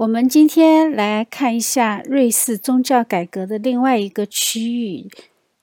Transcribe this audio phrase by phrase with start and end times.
[0.00, 5.06] 我们今天来看一下瑞士宗教改革的另外一个区域，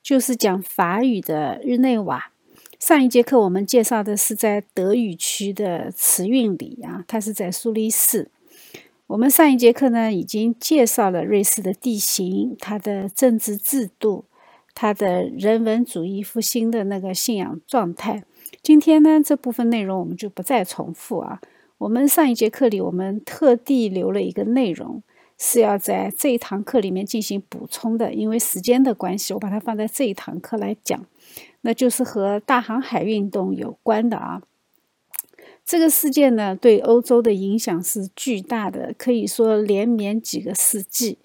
[0.00, 2.30] 就是讲法语的日内瓦。
[2.78, 8.30] 上一节课我们介绍的是在德语区的慈运里啊，它是在苏黎世。
[9.08, 14.26] 我们上一节课呢已经介绍了瑞士的地形、它的政治制度、
[14.72, 18.22] 它的人文主义复兴的那个信仰状态。
[18.62, 21.40] 今天呢这部分内容我们就不再重复啊。
[21.78, 25.00] 我们上一节课里，我们特地留了一个内容，
[25.38, 28.12] 是要在这一堂课里面进行补充的。
[28.12, 31.06] 因为时间的关系，我把它放在这一堂课来讲，
[31.60, 34.42] 那就是和大航海运动有关的啊。
[35.64, 41.18] 这个事件呢，对欧洲的影响是巨大的，可以说连绵几个世纪，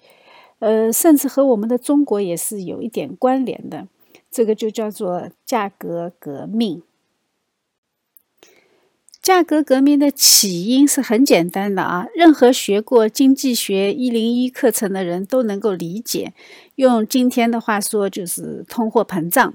[0.60, 3.88] 呃，甚至和我们的中国也是有一点关联的。
[4.30, 6.82] 这个就叫做价格革命。
[9.24, 16.34] 价格革命的起因是很简单的啊，任何学过经济学一零一课程的人都能够理解。
[16.74, 19.54] 用今天的话说，就是通货膨胀。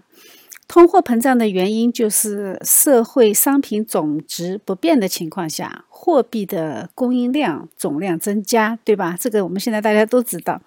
[0.68, 9.16] 通货膨胀的原因就是社会商品总值不变的情况下，货币的供应量总量增加，对吧？
[9.20, 10.60] 这个我们现在大家都知道。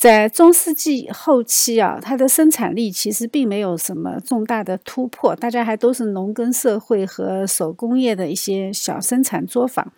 [0.00, 9.92] 在中世纪后期啊，它的生产力其实并没有什么重大的突破，大家还都是农耕社会和手工业的一些小生产作坊，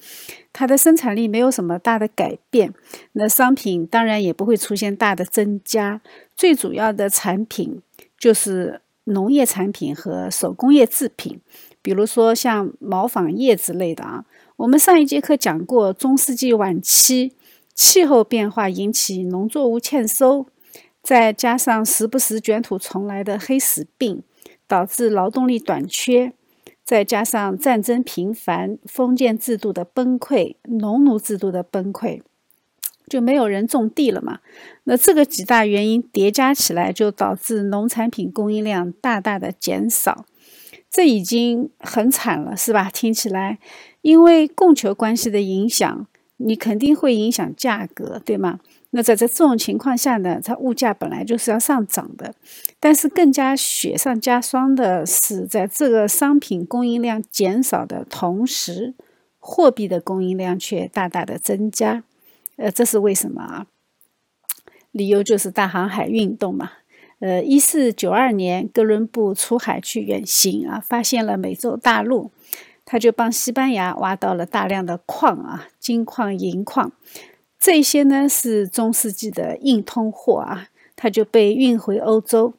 [0.53, 2.75] 它的生产力没有什么大的改变，
[3.13, 6.01] 那商品当然也不会出现大的增加，
[6.35, 7.81] 最主要的产品
[8.19, 11.41] 就是农业产品和手工业制品，
[11.81, 14.25] 比如说像毛纺业之类的啊。
[14.57, 17.35] 我们上一节课讲过，中世纪晚期。
[17.75, 20.47] 气候变化引起农作物欠收，
[21.03, 24.23] 再加上时不时卷土重来的黑死病，
[24.67, 26.33] 导致劳动力短缺，
[26.85, 32.21] 再加上战争频繁、封建制度的崩溃、农奴制度的崩溃，
[33.09, 34.41] 就没有人种地了嘛？
[34.85, 40.27] 那这个几大原因叠加起来，就导致农产品供应量大大的减少。
[40.91, 42.91] 这已经很惨了，是吧？
[42.93, 43.59] 听起来，
[44.03, 46.07] 因为供求关系的影响。
[46.45, 48.61] 你肯定会影响价格，对吗？
[48.91, 52.35] 那在这这种情况下呢，它物价本来就是要上涨的。
[52.79, 58.95] 但是更加雪上加霜的是，在这个商品供应量减少的同时，
[59.39, 62.05] 货币的供应量却大大的增加。
[62.57, 63.67] 呃，这是为什么啊？
[64.91, 66.73] 理由就是大航海运动嘛。
[67.21, 72.31] 呃，一四九二年，哥伦布出海去远行啊，发现了美洲大陆。
[72.93, 76.93] 他就帮西班牙挖到了大量的矿啊，金矿、银矿，
[77.59, 82.53] 这些呢是中世纪的硬通货啊，它就被运回欧洲，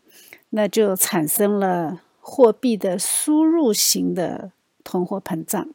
[0.50, 4.50] 那就产生了货币的输入型的
[4.84, 5.70] 通货膨胀。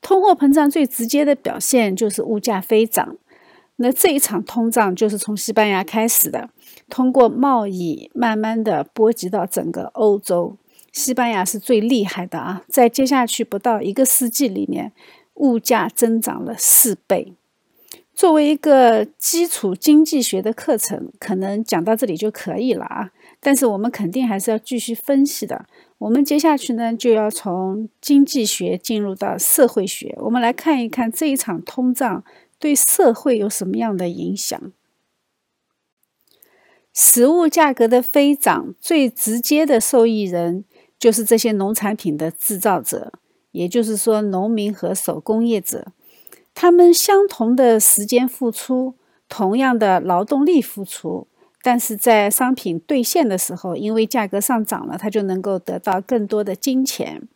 [0.00, 3.16] 通货膨胀最直接的表现就是物价飞涨，
[3.74, 6.50] 那这一场通胀就是从西班牙开始的，
[6.88, 10.56] 通过贸易慢慢的波及到整个欧洲。
[10.92, 14.92] 西班牙是最厉害的啊，在接下去不到一个世纪里面，
[15.34, 17.32] 物价增长了四倍。
[18.14, 23.10] 作为一个基础经济学的课程，可能讲到这里就可以了啊。
[23.40, 25.64] 但是我们肯定还是要继续分析的。
[25.96, 32.22] 我们接下去呢，就要从经济学进入到社会学，我们来看一看这一场通胀
[32.58, 34.60] 对社会有什么样的影响。
[36.92, 40.64] 食物价格的飞涨，最直接的受益人。
[41.02, 43.12] 就是这些农产品的制造者，
[43.50, 45.88] 也就是说农民和手工业者，
[46.54, 48.94] 他们相同的时间付出，
[49.28, 51.26] 同样的劳动力付出，
[51.60, 57.26] 但是在商品兑现的时候，因为价格上涨了，他就能够得到更多的金钱，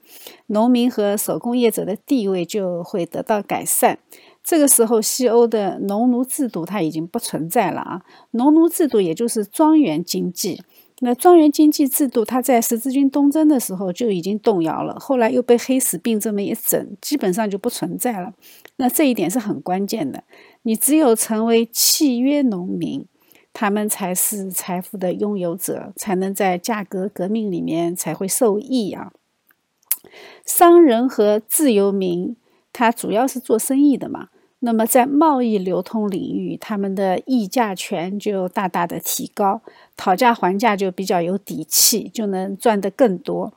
[0.46, 3.98] 农民和手工业者的地位就会得到改善。
[4.44, 10.62] 这个时候，西欧的农奴制度它已经不存在了啊，农奴制度也就是庄园经济。
[11.00, 18.32] 那庄园经济制度，它在十字军东征的时候就已经动摇了，后来又被黑死病这么一整，基本上就不存在了。
[18.76, 20.24] 那这一点是很关键的。
[20.62, 23.04] 你只有成为契约农民，
[23.52, 29.12] 他们才是财富的拥有者，才能在价格革命里面才会受益啊。
[30.46, 32.36] 商人和自由民，
[32.72, 34.28] 他主要是做生意的嘛。
[34.60, 39.60] 那么在贸易流通领域，他们的议价权就大大的提高，
[39.96, 43.52] 讨价还价就比较有底气，就能赚得更多。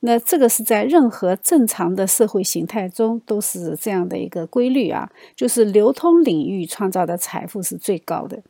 [0.00, 8.40] 那这个是在任何正常的社会形态中都是这样的一个规律啊，就是流通领域创造的财富是最高的。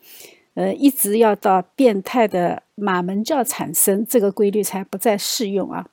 [0.55, 5.87] 呃，一直要到变态的马门教产生，这个规律才不再适用啊。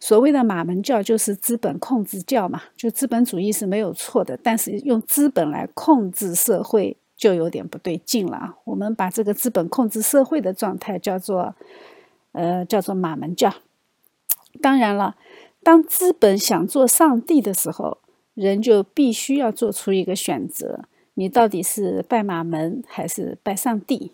[0.00, 8.54] 所谓的马门教就是资本控制教嘛，就资本主义是没有错的，但是用资本来控制社会就有点不对劲了啊。
[8.64, 11.54] 我们把这个资本控制社会的状态叫做，
[12.32, 13.52] 呃，叫做马门教。
[14.62, 15.16] 当然了，
[15.62, 17.98] 当资本想做上帝的时候，
[18.34, 20.84] 人就必须要做出一个选择：
[21.14, 24.12] 你到底是拜马门还是拜上帝？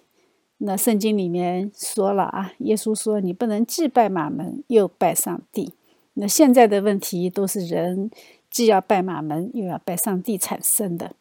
[0.58, 5.74] 那圣经里面说了啊，耶稣说你不能既拜马门又拜上帝。
[6.14, 8.10] 那现在的问题都是人
[8.48, 11.12] 既要拜马门又要拜上帝产生的。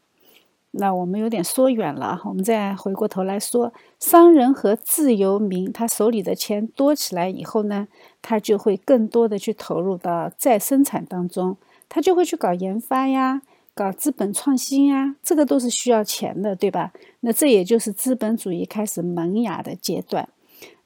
[0.75, 7.87] 那我们有点说远了，我们再回过头来说，商人和自由民他手里的钱多起来以后呢，
[8.21, 11.57] 他就会更多的去投入到再生产当中，
[11.89, 13.41] 他就会去搞研发呀。
[13.75, 16.93] 搞资本创新呀，这个都是需要钱的，对吧？
[17.21, 20.29] 那这也就是资本主义开始萌芽的阶段。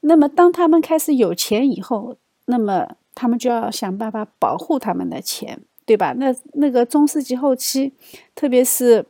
[0.00, 6.14] 那么，当他们开始有钱以后，那么他们就要想办法保护他们的钱，对吧？
[6.16, 7.92] 那那个中世纪后期，
[8.34, 9.04] 特别是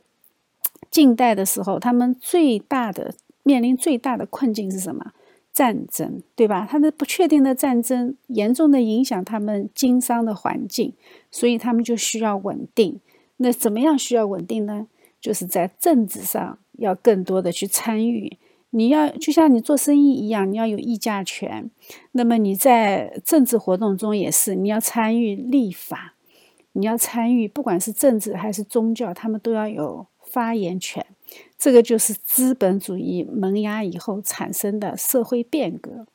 [0.91, 5.13] 近代的时候，他们最大的面临最大的困境是什么？
[5.53, 6.67] 战争，对吧？
[6.69, 10.93] 他的不确定的战争严重的影响他们经商的环境，
[11.31, 12.99] 所以他们就需要稳定。
[13.41, 14.87] 那怎么样需要稳定呢？
[15.19, 18.37] 就是在政治上要更多的去参与。
[18.71, 21.71] 你要就像你做生意一样，你要有议价权。
[22.11, 26.13] 那么你在政治活动中也是，你要参与立法，
[26.73, 31.05] 你要参与，不管是政治还是宗教，他们都要有发言权。
[31.57, 36.05] 这个就是资本主义萌芽以后产生的社会变革。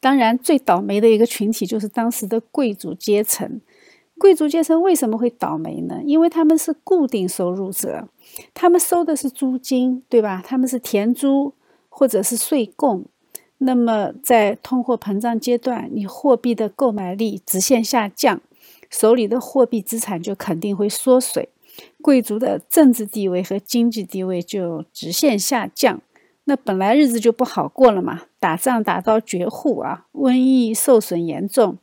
[0.00, 3.60] 当然，最倒霉的一个群体就是当时的贵族阶层。
[4.18, 6.00] 贵族阶层为什么会倒霉呢？
[6.04, 8.08] 因为他们是固定收入者，
[8.52, 10.42] 他们收的是租金，对吧？
[10.44, 11.54] 他们是田租
[11.88, 13.06] 或者是税贡。
[13.58, 18.40] 那么在通货膨胀阶段，你货币的购买力直线下降，
[18.88, 21.48] 手里的货币资产就肯定会缩水，
[22.00, 26.00] 贵族的政治地位和经济地位就直线下降。
[26.44, 31.78] 那本来日子就不好过了嘛，打仗打到绝户啊，瘟疫受损严重。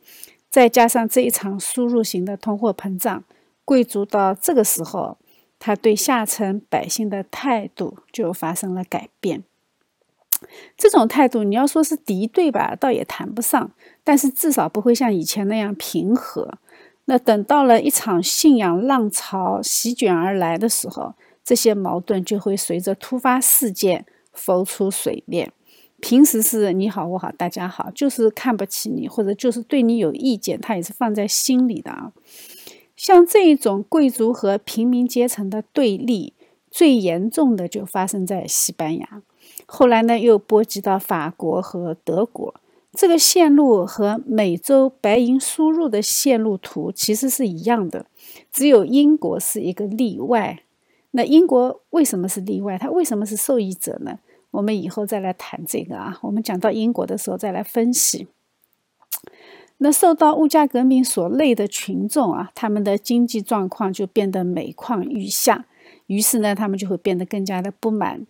[0.55, 3.25] 再加上这一场输入型的通货膨胀，
[3.65, 5.17] 贵族到这个时候，
[5.59, 9.43] 他对下层百姓的态度就发生了改变。
[10.77, 13.71] 这种态度，你要说是敌对吧，倒也谈不上，
[14.01, 16.57] 但是至少不会像以前那样平和。
[17.03, 25.51] 那等到了一场信仰浪潮席卷而来的时候，这些矛盾就会随着突发事件浮出水面。
[26.01, 32.11] 平时是你好我好大家好，就是看不起你或者就是对你有意见，他也是放在心里的啊。
[32.95, 36.33] 像这一种贵族和平民阶层的对立，
[36.69, 39.21] 最严重的就发生在西班牙，
[39.65, 42.53] 后来呢又波及到法国和德国。
[42.93, 48.05] 这个线路和美洲白银输入的线路图其实是一样的，
[48.51, 50.59] 只有英国是一个例外。
[51.11, 52.77] 那英国为什么是例外？
[52.77, 54.19] 它为什么是受益者呢？
[54.55, 58.27] 我们以后再来谈这个啊，我们讲到英国的时候再来分析。
[59.79, 65.65] 那受到物价革命所累的群众啊，他们的经济状况就变得每况愈下，
[66.07, 68.25] 于是呢，他们就会变得更加的不满。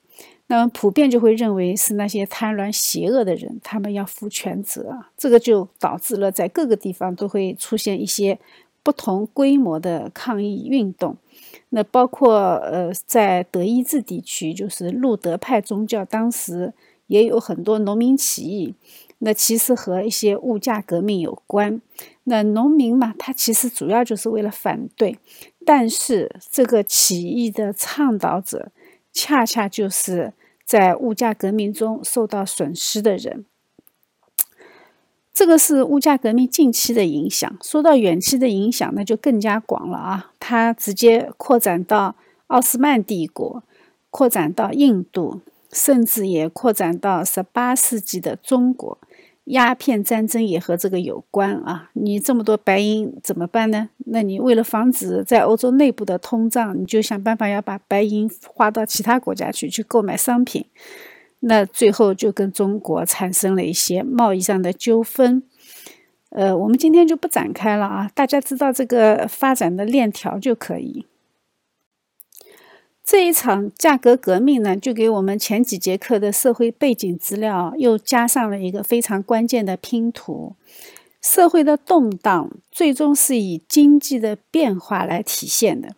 [0.47, 5.05] 那么普遍就会认为是那些贪婪邪恶的人，他们要负全责。
[5.15, 8.39] 这个就导致了在各个地方都会出现一些
[8.81, 11.17] 不同规模的抗议运动。
[11.75, 16.71] 那包括呃，在德意志地区，就是路德派宗教，当时
[17.07, 18.73] 也有很多农民起义。
[19.17, 21.81] 那其实和一些物价革命有关。
[22.23, 25.19] 那农民嘛，他其实主要就是为了反对，
[25.65, 28.71] 但是这个起义的倡导者，
[29.11, 30.31] 恰恰就是
[30.63, 33.43] 在物价革命中受到损失的人。
[35.35, 37.57] 这个是物价革命近期的影响。
[37.61, 40.31] 说到远期的影响，那就更加广了啊！
[40.39, 42.15] 它直接扩展到
[42.47, 43.61] 奥斯曼帝国，
[44.09, 45.41] 扩展到印度，
[45.73, 48.97] 甚至也扩展到十八世纪的中国。
[49.43, 51.91] 鸦片战争也和这个有关啊！
[51.93, 53.89] 你这么多白银怎么办呢？
[54.05, 60.65] 那你为了防止在欧洲内部的通胀，你就想办法要把白银花到其他国家去，去购买商品。
[61.47, 65.43] 那最后就跟中国产生了一些贸易上的纠纷，
[66.29, 71.05] 呃，我们今天就不展开了啊，大家知道这个发展的链条就可以。
[73.03, 80.55] 这一场价格革命呢，就给我们前几节课的社会背景资料又加上了一个非常关键的拼图。
[81.21, 85.95] 社会的动荡最终是以经济的变化来体现的，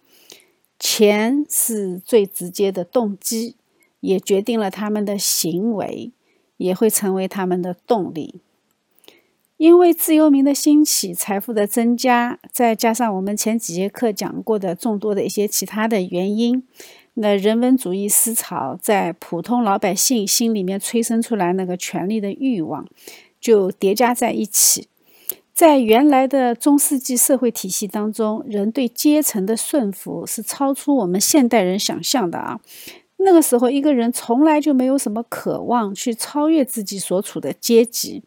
[0.80, 3.57] 钱是最直接的动机。
[4.00, 6.12] 也决定了他们的行为，
[6.58, 8.42] 也会成为他们的动力。
[9.58, 16.62] 因为自由民的兴起、财富的增加，再加上我们前几节课讲过的众多的一些其他的原因，
[17.16, 22.88] 那人文主义思潮在普通老百姓心里面催生出来那个权力的欲望，
[23.42, 24.90] 就叠加在一起。
[25.56, 32.60] 在原来的中世纪社会体系当中，人对阶层的顺服是超出我们现代人想象的啊。
[33.18, 38.24] 那个时候，一个人从来就没有什么渴望去超越自己所处的阶级。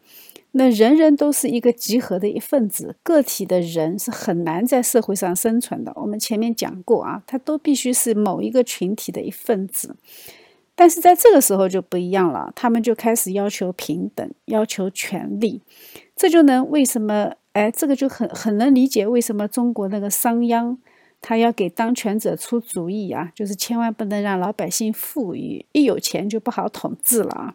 [0.53, 5.93] 那人人都是一个集合的一份子，个体的人是很难在社会上生存的。
[5.95, 9.95] 我们前面讲过啊，他都必须是某一个群体的一份子。
[10.75, 15.61] 但是在这个时候就不一样了，他们就开始要求平等，要求权利。
[16.17, 17.33] 这就能为什么？
[17.53, 20.77] 哎，这个就很很能理解为什么中国那个商鞅
[21.21, 27.53] 他要给当权者出主意啊，就是千万不能让老百姓富裕，一有钱就不好统治了啊。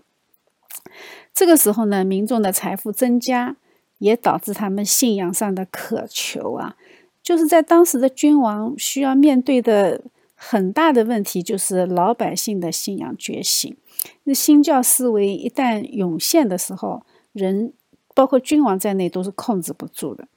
[1.35, 3.56] 这个时候呢，民众的财富增加，
[3.99, 6.76] 也导致他们信仰上的渴求啊。
[7.23, 10.04] 就是在当时的君王需要面对的
[10.37, 13.76] 很大的问题，就是老百姓的信仰觉醒。
[14.23, 17.73] 那新教思维一旦涌现的时候，人
[18.14, 20.28] 包括君王在内都是控制不住的。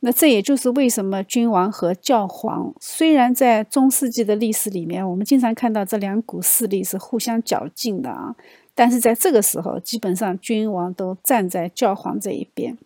[0.00, 8.34] 那这也就是为什么君王和教皇虽然在中世纪的历史里面，我们经常看到这两股势力是互相较劲的啊。
[8.74, 12.78] 但是在这个时候，基本上君王都站在教皇这一边，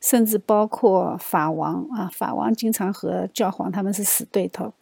[0.00, 4.72] 甚至包括法王啊，法王经常和教皇他们是死对头。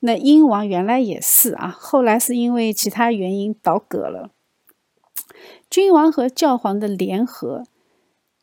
[0.00, 4.30] 那英王原来也是啊，后来是因为其他原因倒戈了。
[5.68, 7.64] 君王和教皇的联合，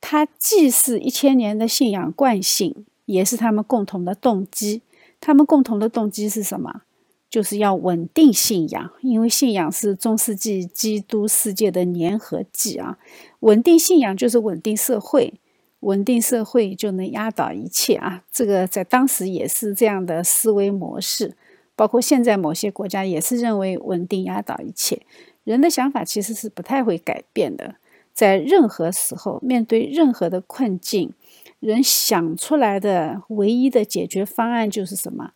[0.09, 4.81] 它既是一千年的信仰惯性，也是他们共同的动机。
[5.19, 6.83] 他们共同的动机是什么？
[7.29, 12.97] 就是要稳定信仰，因为信仰是中世纪基督世界的粘合剂啊。
[13.41, 15.33] 稳定信仰就是稳定社会，
[15.81, 18.23] 稳定社会就能压倒一切啊。
[18.31, 21.35] 这个在当时也是这样的思维模式，
[21.75, 25.01] 包括现在某些国家也是认为稳定压倒一切。
[25.43, 27.75] 人的想法其实是不太会改变的，
[28.17, 31.13] 在任何时候面对任何的困境，
[31.59, 35.33] 人想出来的唯一的解决方案就是什么？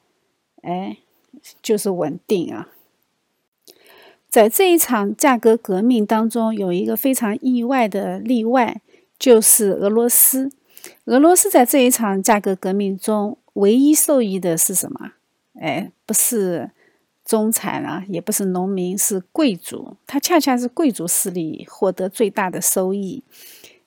[0.63, 0.97] 哎。
[1.61, 2.67] 就是稳定啊！
[4.29, 8.81] 在这一场价格革命当中，有一个非常意外的例外，
[9.17, 10.51] 就是俄罗斯。
[11.05, 15.13] 俄罗斯在这一场价格革命中，唯一受益的是什么？
[15.59, 16.69] 哎，不是
[17.31, 19.95] 中产啊，也不是农民，是贵族。
[20.05, 23.23] 他恰恰是贵族势力获得最大的收益，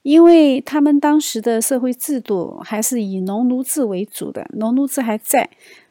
[0.01, 5.51] 因为他们当时的社会制度还是以农奴制为主的，农奴制还在。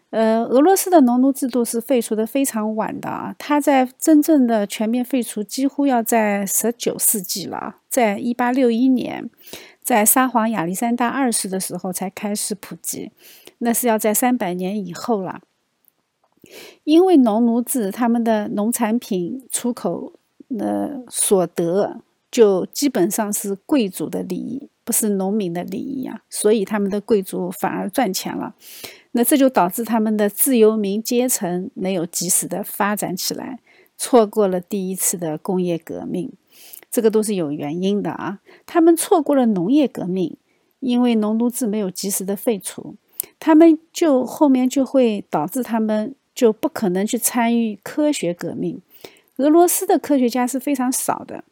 [0.09, 9.29] 呃，俄罗斯的农奴制度是废除的非常晚的啊，它在真正的全面废除几乎要在十九世纪了，在一八六一年，
[9.83, 13.11] 在沙皇亚历山大二世的时候才开始普及，
[13.59, 15.41] 那是要在三百年以后了。
[16.83, 20.13] 因为农奴制，他们的农产品出口
[20.49, 28.55] 的所得就基本上是贵族的利益，不是农民的利益啊，所以他们的贵族反而赚钱了。
[29.11, 33.59] 那这就导致他们的自由民阶层没有及时的发展起来，
[33.95, 36.33] 错过了第一次的工业革命，
[36.89, 38.39] 这个都是有原因的啊。
[38.65, 40.35] 他们错过了农业革命，
[40.79, 42.95] 因为农奴制没有及时的废除，
[43.39, 48.81] 他们就后面就会导致他们就不可能去参与科学革命。
[49.37, 51.43] 俄罗斯的科学家是非常少的，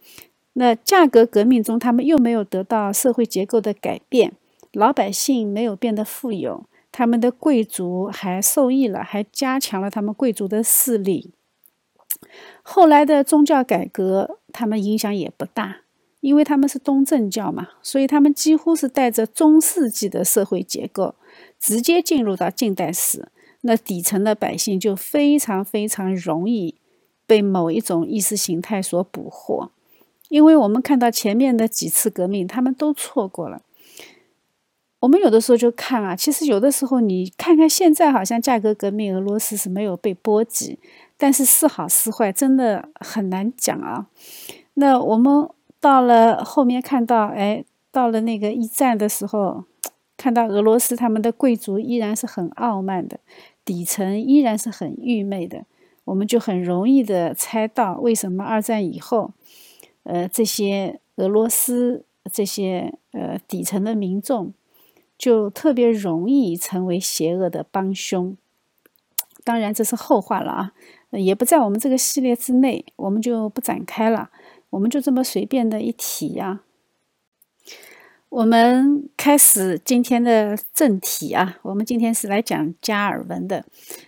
[0.54, 4.34] 那价格革命中他们又没有得到社会结构的改变，
[4.72, 6.66] 老百姓没有变得富有。
[6.92, 11.32] 他们的贵族还受益了，还加强了他们贵族的势力。
[12.62, 15.84] 后来的宗教改革，他们影响也不大，
[16.20, 21.16] 因为他们是东正教嘛，所以他们几乎是带着中世纪的社会结构
[21.58, 23.30] 直接进入到近代史。
[23.62, 26.76] 那底层的百姓就非常非常容易
[27.26, 29.72] 被某一种意识形态所捕获，
[30.30, 33.62] 因为我们看到前面的几次革命，他们都错过了。
[35.02, 40.78] 我们有的时候就看啊，其实有的时候你看看现在，好像价格革命，俄罗斯是没有被波及，
[41.18, 44.08] 但是是好是坏，真的很难讲啊。
[44.76, 45.50] 那我们
[45.80, 49.64] 到了后面看到，哎，到了那个一战的时候，
[50.16, 53.20] 看到俄罗斯他们的贵族依然是很傲慢的，
[53.66, 55.66] 底层依然是很愚昧的，
[56.06, 59.34] 我们就很容易的猜到为什么二战以后，
[60.04, 64.54] 呃，这些俄罗斯这些呃底层的民众。
[65.18, 68.36] 就特别容易成为邪恶的帮凶，
[69.44, 70.74] 当然这是后话了啊，
[71.12, 74.32] 也不在我们这个系列之内，我们就不展开了，
[74.72, 76.62] 我们就这么随便的一提呀。
[78.32, 83.66] 我们开始今天的正题啊，我们今天是来讲加尔文的。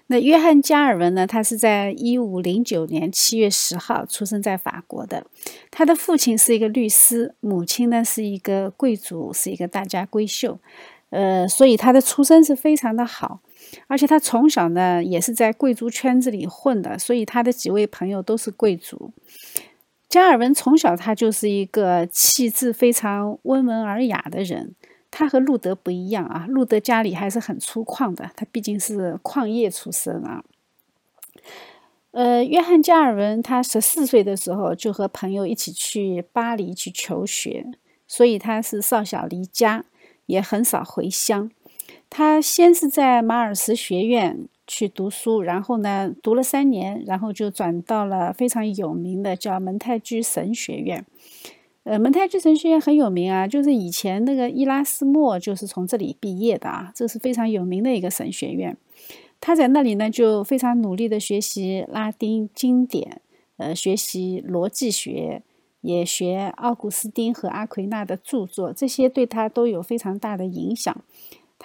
[0.08, 5.26] 那约翰·加尔文呢，他是在一五零九年七月十号出生在法国的。
[5.70, 10.58] 他的父亲是一个律师，母亲呢是一个贵族，是一个大家闺秀。
[11.10, 13.42] 呃，所以他的出身是非常的好，
[13.88, 19.12] 而且他从小呢也是在贵族圈子里混的，所以他的几位朋友都是贵族。
[20.14, 24.76] 加尔文从小他就是一个气质非常温文尔雅的人，
[25.10, 26.46] 他和路德不一样啊。
[26.48, 30.44] 路德家里还是很粗犷的，他毕竟是矿业出身啊。
[32.12, 37.72] 呃，约翰加尔文他十四岁的时候就和朋友一起去巴黎去求学，
[38.08, 39.84] 所以他是少小离家，
[40.28, 41.50] 也很少回乡。
[42.12, 44.48] 他先是在马尔什学院。
[44.66, 51.06] 去读书，然后呢，读了三年，然后就转到了非常有名的叫蒙太居神学院。
[51.84, 58.78] 呃，蒙太居神学院很有名啊，就是以前那个伊拉斯莫就是从这里毕业的啊，这是非常有名的一个神学院。
[59.42, 63.22] 他在那里呢，就非常努力的学习拉丁经典，
[63.58, 65.44] 呃，学习逻辑学，
[65.82, 71.04] 也学奥古斯丁和阿奎那的著作，这些对他都有非常大的影响。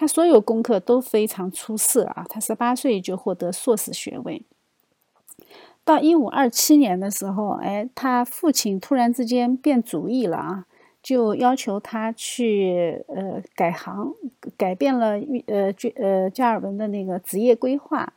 [0.00, 2.24] 他所有功课都非常出色啊！
[2.28, 4.44] 他十八岁就获得硕士学位。
[5.84, 10.66] 到一五二七年的时候，哎，他父亲突然之间变主意了啊，
[11.02, 14.14] 就要求他去呃改行，
[14.56, 18.12] 改变了呃呃加尔文的那个职业规划。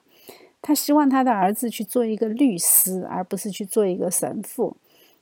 [0.62, 4.78] 他希望他的儿子去做一个律师，而不是去做一个神父。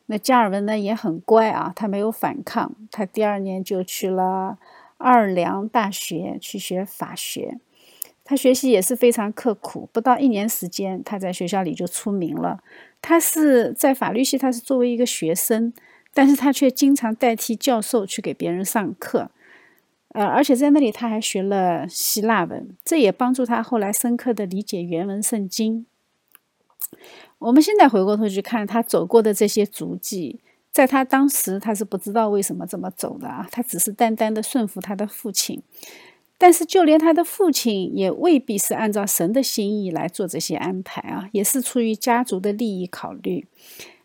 [0.08, 4.58] 那加尔文呢也很乖啊，他没有反抗，他第二年就去了。
[5.00, 7.58] 奥尔良大学去学法学，
[8.24, 9.90] 他学习也是非常刻苦。
[9.92, 12.62] 不到一年时间，他在学校里就出名了。
[13.02, 15.74] 他是在法律系，他是作为一个学生，
[16.14, 19.32] 但是他却经常代替教授去给别人上课。
[20.10, 25.86] 呃，而且在那里他还学了希腊文，这也帮助他后来深刻的理解原文圣经。
[27.38, 30.42] 我们现在回过头去看他走过的这些足迹。
[30.80, 35.62] 在他当时，他是不知道为什么这么走的啊，他只是单单的顺服他的父亲。
[36.38, 43.46] 但是，就连他的父亲也未必是按照神的心意来做这些安排啊，也是出于家族的利益考虑。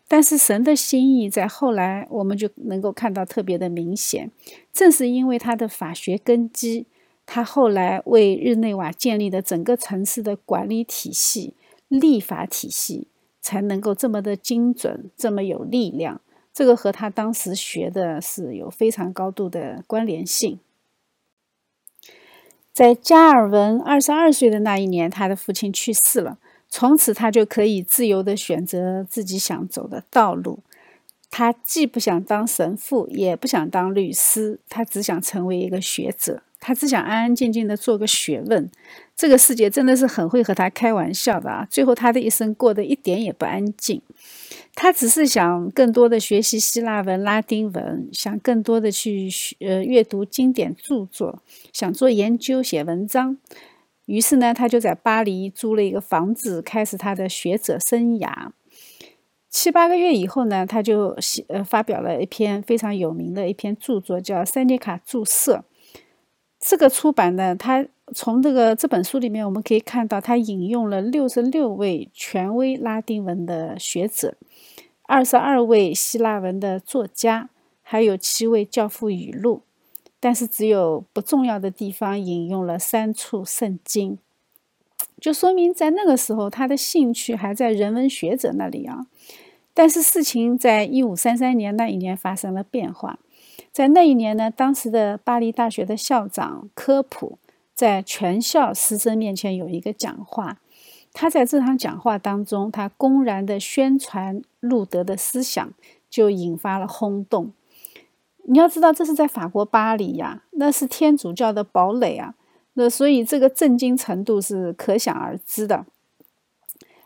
[0.09, 4.29] 但是，神的心意在后来我们就能够看到特别的明显。
[4.73, 6.87] 正是因为他的法学根基，
[7.25, 11.53] 他后来为日内瓦建立的整个城市的管理体系、
[11.87, 13.07] 立法体系，
[13.39, 16.19] 才能够这么的精准，这么有力量。
[16.55, 20.57] 这个和他当时学的是有非常高度的关联性。
[22.71, 26.37] 在加尔文二十二岁的那一年，他的父亲去世了，
[26.69, 30.59] 从此他就可以自由的选择自己想走的道路。
[31.29, 38.71] 他既不想当神父，也不想当律师，他只想成为一个学者，他只想安安静静的做个学问。
[39.13, 41.67] 这个世界真的是很会和他开玩笑的啊！
[41.69, 44.01] 最后他的一生过得一点也不安静。
[44.75, 49.29] 他只是想更多的学习希腊文、拉丁文，想更多的去
[49.61, 53.37] 呃阅读经典著作，想做研究、写文章。
[54.05, 58.49] 于是呢，他就在巴黎租了一个房子，开始他的学者生涯。
[59.49, 65.51] 七八个月以后呢，他就写呃发表了一篇非常有名的一篇著作，叫《塞涅卡注释》。
[66.59, 74.35] 这个出版呢，他从这个这本书里面我们可以看到，他引用了六十六位权威拉丁文的学者。
[75.07, 77.49] 二十二位希腊文的作家，
[77.83, 79.61] 还有七位教父语录，
[80.19, 84.17] 但是只有不重要的地方引用了三处圣经，
[85.21, 89.05] 就说明在那个时候他的兴趣还在人文学者那里啊。
[89.75, 93.19] 但是事情在一五三三年那一年发生了变化，
[93.71, 97.37] 在那一年呢，当时的巴黎大学的校长科普
[97.75, 100.57] 在全校师生面前有一个讲话。
[101.13, 105.71] 他在这场讲话当中，他公然的宣传路德的思想，
[106.09, 107.53] 就引发了轰动。
[108.47, 112.35] 你要知道，这是在法国巴黎呀，那是天主教的堡垒啊，
[112.73, 115.85] 那所以这个震惊程度是可想而知的。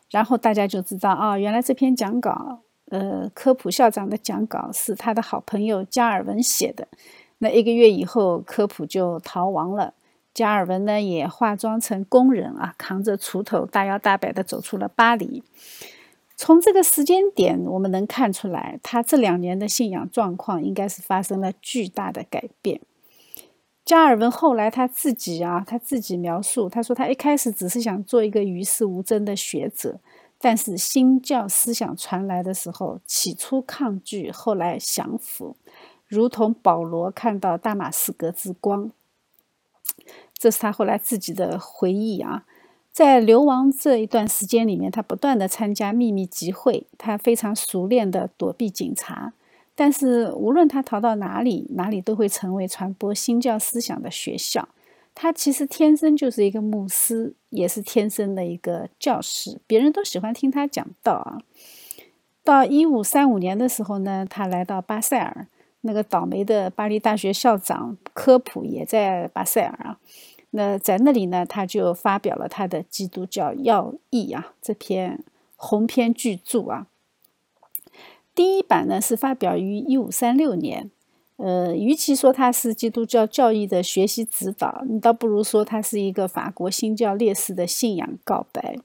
[0.09, 6.87] 然后大家就知道啊，原来这篇讲稿，呃，科普校长的讲稿是他的好朋友加尔文写的。
[7.37, 9.93] 那一个月以后，科普就逃亡了。
[10.39, 15.43] 加尔文呢，也化妆成工人啊，扛着锄头，大摇大摆地走出了巴黎。
[16.37, 22.79] 从这个时间点，我们能看出来，他这两年的信仰状况应该是发生了巨大的改变。
[23.83, 29.99] 加尔文后来他自己啊，他自己描述，他说他一开始只是想做一个与世无争的学者，
[30.39, 35.57] 但是新教思想传来的时候，起初抗拒，后来降服。
[36.07, 38.91] 如同保罗看到大马士革之光。
[40.39, 42.45] 这是他后来自己的回忆啊。
[42.91, 49.33] 在流亡这一段时间里面，他不断的参加秘密集会，他非常熟练的躲避警察。
[49.75, 54.67] 但是无论他逃到哪里，哪里都会成为传播新教思想的学校。
[55.15, 61.39] 他其实天生就是一个牧师，也是天生的一个教师，别人都喜欢听他讲道啊。
[62.43, 65.47] 到一五三五年的时候呢，他来到巴塞尔，
[65.81, 69.99] 那个倒霉的巴黎大学校长科普也在巴塞尔啊。
[70.51, 75.23] 那在那里呢，他就发表了他的《基督教要义》啊这篇
[75.55, 76.87] 鸿篇巨著啊。
[78.33, 80.89] 第一版呢是发表于一五三六年。
[81.37, 88.77] 呃，与其说它是基督教教义的学习指导，你倒不如说它是一个法国新教烈士的信仰告白。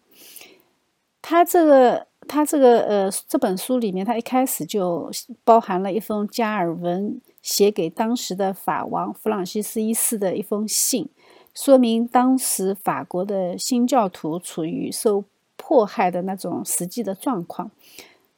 [1.27, 5.11] 他这个，他这个，呃，这本书里面，他一开始就
[5.43, 11.09] 包含了一封加尔文写给当时的法王弗朗西斯一世的一封信，
[11.55, 15.25] 说明当时法国的新教徒处于受
[15.57, 17.71] 迫害的那种实际的状况。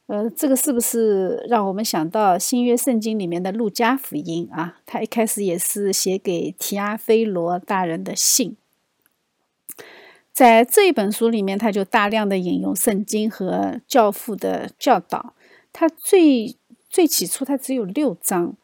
[0.05, 4.77] 呃，这个是不是让我们想到新约圣经里面的路加福音啊？
[4.85, 8.55] 他一开始也是写给提阿非罗大人的信。
[10.37, 15.33] 在这一本书里面，他就大量的引用圣经和教父的教导。
[15.73, 16.55] 他最
[16.87, 18.55] 最起初他只有六章，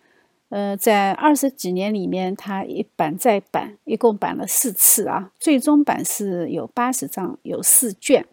[0.49, 5.31] 呃，在二十几年里面，他一版再版，一共版了四次啊。
[5.39, 8.27] 最终版是有八十章，有四卷。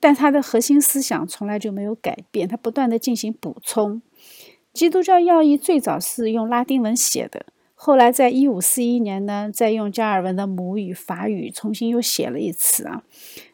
[0.00, 4.02] 但他的核心思想从来就没有改变，他不断的进行补充。
[4.72, 7.46] 基督教要义最早是用拉丁文写的，
[7.82, 13.02] 后来在一五四一年呢，再用加尔文的母语法语重新又写了一次啊，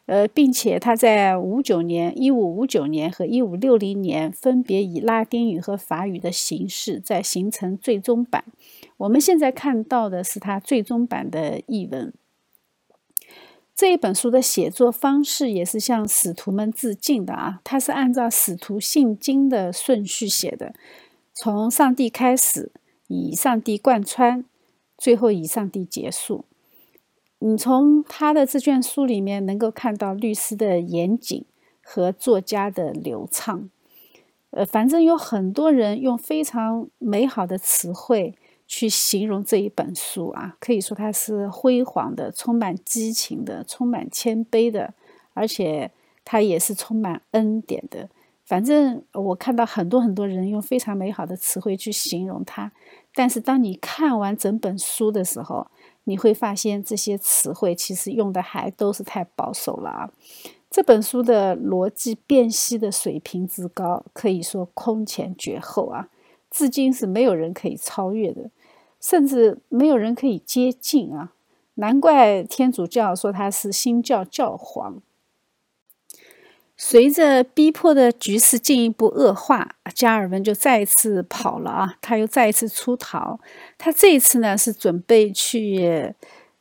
[0.05, 8.43] 呃，并且他在五九年、一五五九年和一五六零年分别以拉丁语和法语的形式再形成最终版。
[8.97, 12.13] 我们现在看到的是他最终版的译文。
[13.73, 20.73] 这一本书的写作方式也是向使徒们致敬的啊，它是按照使徒信经的顺序写的，
[21.33, 22.73] 从上帝开始，
[23.07, 24.45] 以上帝贯穿，
[24.97, 26.45] 最后以上帝结束。
[27.39, 31.45] 你从他的这卷书里面能够看到律师的严谨
[31.81, 33.69] 和作家的流畅，
[34.51, 38.35] 呃，反正有很多人用非常美好的词汇。
[38.69, 44.93] 去形容这一本书啊，可以说它是辉煌的、充满激情的、充满谦卑的，
[45.33, 45.89] 而且
[46.25, 48.09] 它也是充满恩典的。
[48.47, 52.71] 反正我看到很多很多人用非常美好的词汇去形容它，
[53.13, 55.67] 但是当你看完整本书的时候，
[56.05, 60.09] 你会发现这些词汇其实用的还都是太保守了啊。
[60.71, 66.07] 这本书的逻辑辨析的水平之高，可以说空前绝后啊，
[66.49, 68.49] 至今是没有人可以超越的。
[68.99, 71.31] 甚至没有人可以接近啊！
[71.75, 74.99] 难怪天主教说他是新教教皇。
[76.79, 81.95] 随着逼迫的局势进一步恶化，加尔文就再一次跑了啊！
[82.01, 83.39] 他又再一次出逃。
[83.79, 86.13] 他这一次呢是准备去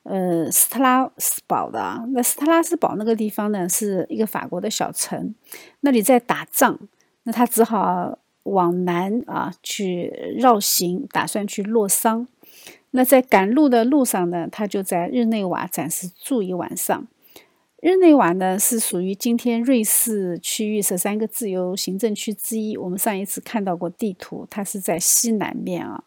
[0.04, 2.02] 呃斯特拉斯堡的。
[2.14, 5.34] 那斯特拉斯堡那个地方呢是一个法国的小城，
[5.80, 6.78] 那里在打仗，
[7.24, 12.26] 那他只好往南啊去绕行，打算去洛桑。
[12.92, 17.06] 那在赶路的路上呢，他就在日内瓦暂时住一晚上。
[17.86, 22.76] 日内瓦呢是属于今天瑞士区域十三个自由行政区之一。
[22.76, 26.02] 我们上一次看到过地图，它是在西南面啊。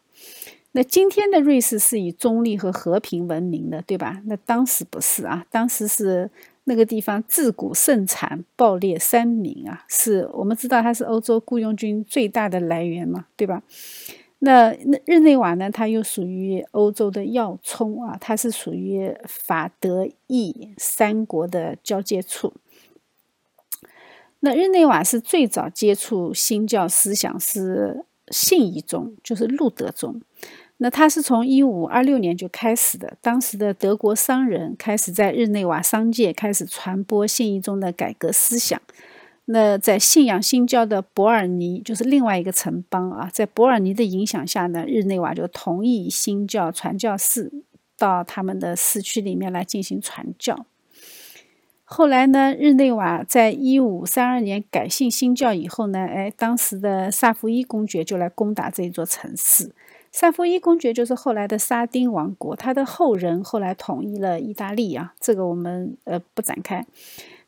[0.72, 4.20] 那今天的瑞士是以中立和和平闻名的，对吧？
[4.26, 6.30] 那当时不是啊，当时是
[6.64, 13.62] 那个地方自古盛产暴烈三民啊，是我们知道它是欧洲雇佣军最大的来源嘛，对吧？
[14.42, 15.70] 那那日内瓦呢？
[15.70, 22.54] 它又属于欧洲的要冲啊，它是属于法德意三国的交界处。
[24.40, 30.22] 那日内瓦是最早接触新教思想是信义宗，就是路德宗。
[30.78, 38.80] 那它是从一五二六年就开始的，当时的德国商人开始在日内瓦商界开始传播信义宗的改革思想。
[39.52, 47.52] 那在信仰新教的伯尔尼就是另外一个城邦啊，在伯尔尼的影响下呢，日内瓦就同意新教传教士
[47.98, 50.66] 到他们的市区里面来进行传教。
[51.82, 59.72] 后来呢，日内瓦在一五三二年改信新教以后呢，哎，当时的萨伏伊公爵就来攻打这一座城市。
[60.12, 66.86] 萨伏伊公爵就是后来的沙丁王国，他的后人后来统一了意大利啊，这个我们呃不展开。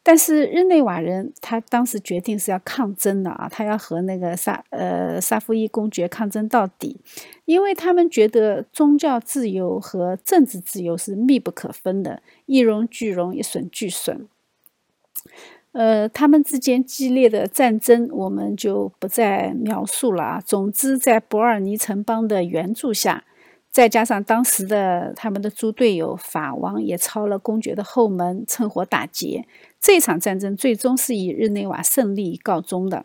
[0.04, 7.00] 但是日内瓦人他当时决定是要抗争的啊，他要和那个萨呃萨夫伊公爵抗争到底，
[7.44, 14.26] 因为他们觉得宗教自由和政治自由是密不可分的，一荣俱荣，一损俱损。
[15.70, 20.40] 呃，他们之间激烈的战争我们就不再描述了啊。
[20.44, 23.24] 总之，在伯尔尼城邦的援助下。
[23.70, 29.46] 再加上当时的他们的猪队友法王也抄了公爵的后门，趁火打劫。
[29.82, 33.04] 这场战争最终是以日内瓦胜利告终的。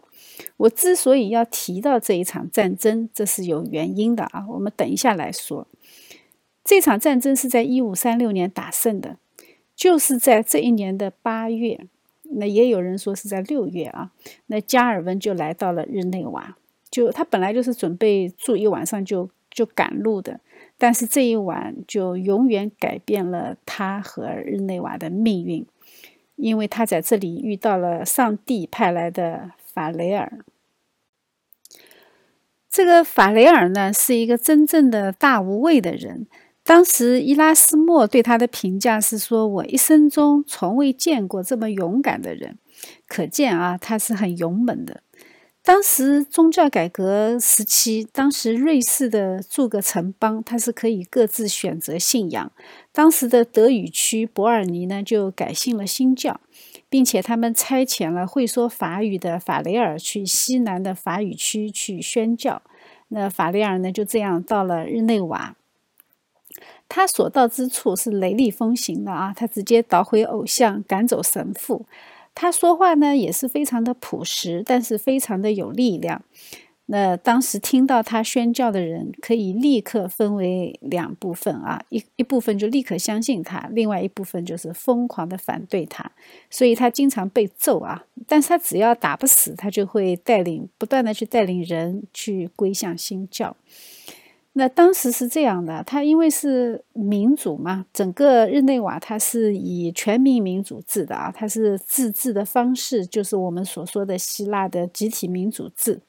[0.58, 4.46] 我之所以要提到这一场战争，这是有原因的啊。
[4.48, 5.68] 我们等一下来说。
[6.63, 9.18] 这场战争是在一五三六年打胜的，
[9.76, 11.88] 就是在这一年的八月。
[12.30, 14.12] 那也有人说是在六月啊。
[14.46, 16.58] 那加尔文就来到了日内瓦，
[16.92, 20.42] 就他本来就是准备住一晚上就就赶路的。
[20.78, 25.66] 但是这一晚就永远改变了他和日内瓦的命运，
[26.38, 30.39] 因为他在这里遇到了上帝派来的法雷尔。
[32.69, 36.28] 这个法雷尔呢，是一个真正的大无畏的人。
[36.63, 42.58] 当时伊拉斯莫对他的评价是说：“我一生中从未见过这么勇敢的人。”
[43.08, 45.02] 可见啊，他是很勇猛的。
[45.67, 52.49] 当时宗教改革时期，当时瑞士的诸个城邦，它是可以各自选择信仰。
[52.93, 56.39] 当时的德语区伯尔尼呢，就改信了新教，
[56.88, 62.62] 并且他们差遣了会说法语的法雷尔去西南的法语区去宣教。
[63.10, 65.58] 那法雷尔呢，就这样到了日内瓦。
[66.88, 71.86] 他所到之处是雷厉风行的啊，他直接捣毁偶像，赶走神父。
[72.39, 76.23] 他说话呢也是非常的朴实，但是非常的有力量。
[76.86, 86.10] 那当时听到他宣教的人，可以立刻分为两部分啊，一一部分就立刻相信他，另外一部分就是疯狂的反对他。
[86.52, 93.58] 所以他经常被揍啊，但是他只要打不死，他就会带领不断的去带领人去归向新教。
[94.58, 106.02] 那当时是这样的，他因为是民主嘛，整个日内瓦它是以全民民主制的啊，它是自治的方式，就是我们所说的希腊的集体民主制。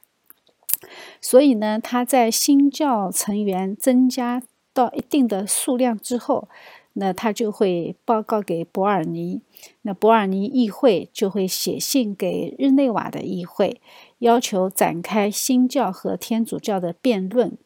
[1.21, 6.49] 所以呢，他在新教成员增加到一定的数量之后，
[6.95, 9.43] 那他就会报告给伯尔尼，
[9.83, 13.79] 那伯尔尼议会就会写信给日内瓦的议会，
[14.21, 17.59] 要求展开新教和天主教的辩论。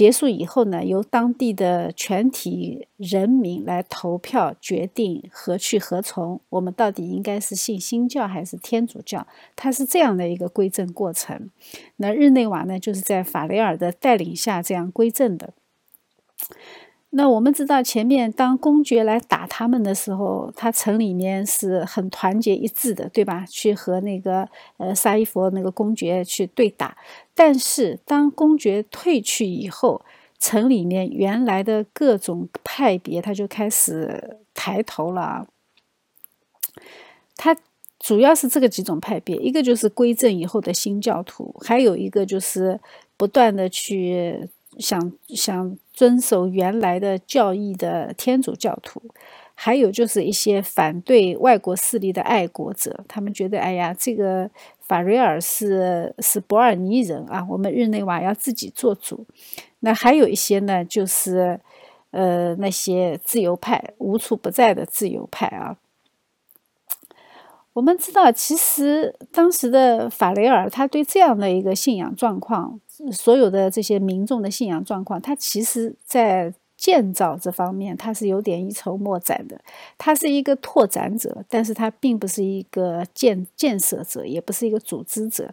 [0.00, 6.40] 结束以后呢，由当地的全体人民来投票决定何去何从。
[6.48, 9.26] 我们到底应该是信新教还是天主教？
[9.54, 11.50] 它是这样的一个归正过程。
[11.96, 15.52] 那日内瓦呢，就是在法雷尔的带领下这样归正的。
[17.12, 23.44] 那我们知道，前面当公爵来打他们的时候，他城里面是很团结一致的，对吧？
[23.48, 26.96] 去和那个呃沙伊佛那个公爵去对打。
[27.34, 30.02] 但是当公爵退去以后，
[30.38, 35.48] 城里面原来的各种派别，他就开始抬头了。
[37.34, 37.56] 他
[37.98, 42.78] 主要是这个几种派别，一个就是归正以后的新教徒，还有一个就是
[43.16, 44.48] 不断的去。
[44.80, 49.02] 想想遵守原来的教义的天主教徒，
[49.54, 59.26] 还有就是一些反对外国势力的爱国者，他们觉得，哎呀，这个法瑞尔是是伯尔尼人啊，我们日内瓦要自己做主。
[59.80, 61.60] 那还有一些呢，就是
[62.10, 65.76] 呃那些自由派，无处不在的自由派啊。
[67.74, 72.80] 我们知道，其实当时的法雷尔他对这样的一个信仰状况。
[73.12, 79.60] 所有的这些民众的信仰状况，他其实在建造这方面，他是有点一筹莫展的。
[79.98, 85.52] 他是一个拓展者，但是他并不是一个建建设者，也不是一个组织者。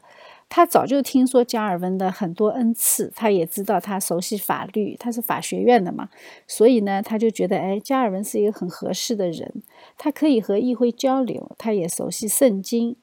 [0.50, 6.08] 他早就听说加尔文的很多恩赐，他也知道他熟悉法律，他是法学院的嘛，
[6.48, 9.62] 所以呢，他就觉得，哎，加尔文是一个很合适的人，
[9.98, 12.96] 他可以和议会交流，他也熟悉圣经。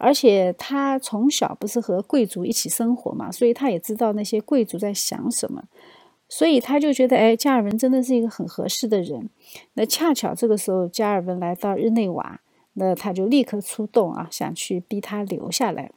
[0.00, 5.64] 而且他从小不是和贵族一起生活嘛，所以他也知道那些贵族在想什么，
[6.26, 9.28] 所以他就觉得，哎，加尔文真的是一个很合适的人。
[9.74, 12.40] 那恰巧这个时候，加尔文来到日内瓦，
[12.72, 15.90] 那他就立刻出动啊，想去逼他留下来。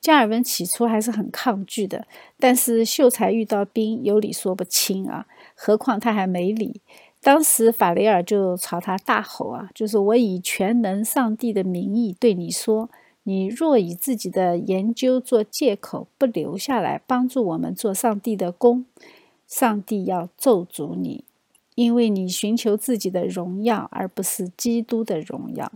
[0.00, 2.06] 加尔文起初还是很抗拒的，
[2.38, 6.80] 但是秀才遇到兵，有理说不清啊，何况他还没理。
[7.20, 12.88] 当时法雷尔就朝他大吼啊，就是我以全能上帝的名义对你说，
[13.24, 18.86] 你若以自己的研究做借口不留下来帮助我们做上帝的工，
[19.46, 21.24] 上帝要咒诅你，
[21.74, 25.70] 因为你寻求自己的荣耀而不是基督的荣耀。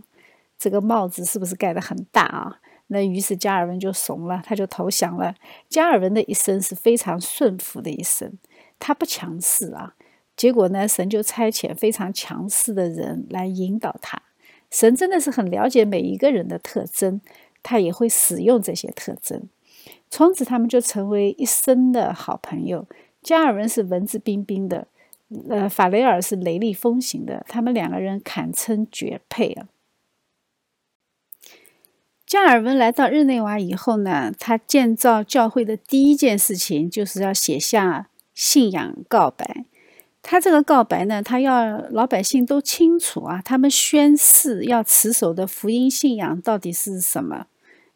[0.57, 2.59] 这个帽子是不是盖得很大啊？
[2.87, 5.35] 那于是加尔文就怂了，他就投降了。
[5.67, 8.31] 加尔文的一生是非常顺服的一生，
[8.79, 9.95] 他不强势啊。
[10.35, 14.21] 结果呢，神就差遣非常强势的人来引导他。
[14.71, 17.21] 神真的是很了解每一个人的特征，
[17.61, 19.47] 他也会使用这些特征。
[20.09, 22.87] 从此，他们就成为一生的好朋友。
[23.21, 24.87] 加尔文是文质彬彬的，
[25.49, 29.67] 呃，法雷尔是雷厉风行的，他们两个人堪称绝配啊。
[32.25, 39.65] 加尔文来到日内瓦以后呢，他建造教会的第一件事情就是要写下信仰告白。
[40.23, 47.45] 他这个告白呢，他要老百姓都清楚啊，他们宣誓要持守的福音信仰到底是什么？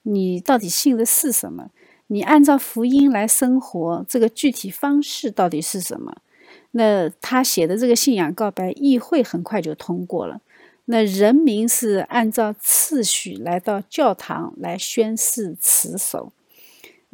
[0.04, 1.70] 你到底信的是什么？
[2.08, 6.18] 你按照福音来生活，这个具体方式到底是什么？
[6.72, 10.42] 那他写的这个信仰告白，议会很快就通过了。
[10.86, 16.32] 那人民是按照次序来到教堂来宣誓持守。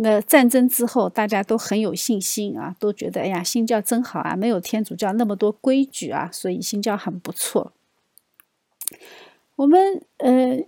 [0.03, 7.71] 那战争之后，大家都很有信心啊，都觉得哎呀，新教真好啊，没有天主教那么多规矩啊，所以新教很不错。
[9.55, 10.59] 我们呃，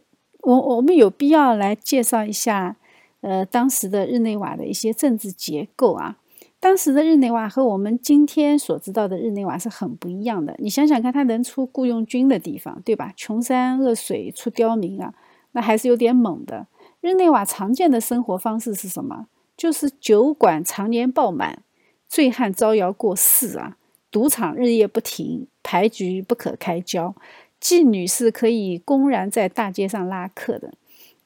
[0.41, 2.77] 我我们有必要来介绍一下
[3.21, 6.17] 呃当时的日内瓦的一些政治结构啊。
[6.59, 10.55] 当时的日内瓦和我们今天所知道的日内瓦是很不一样的。
[10.57, 13.13] 你想想看，它能出雇佣军的地方，对吧？
[13.15, 15.13] 穷山恶水出刁民啊，
[15.51, 16.65] 那还是有点猛的。
[17.05, 19.27] 日内瓦常见的生活方式是什么？
[19.55, 21.61] 就是酒馆常年爆满，
[22.07, 23.77] 醉汉招摇过市啊，
[24.09, 27.13] 赌场日夜不停，牌局不可开交，
[27.61, 30.73] 妓女是可以公然在大街上拉客的。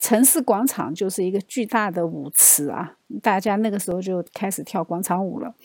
[0.01, 5.55] 城市广场就是一个巨大的舞池啊，大家那个时候就开始跳广场舞了。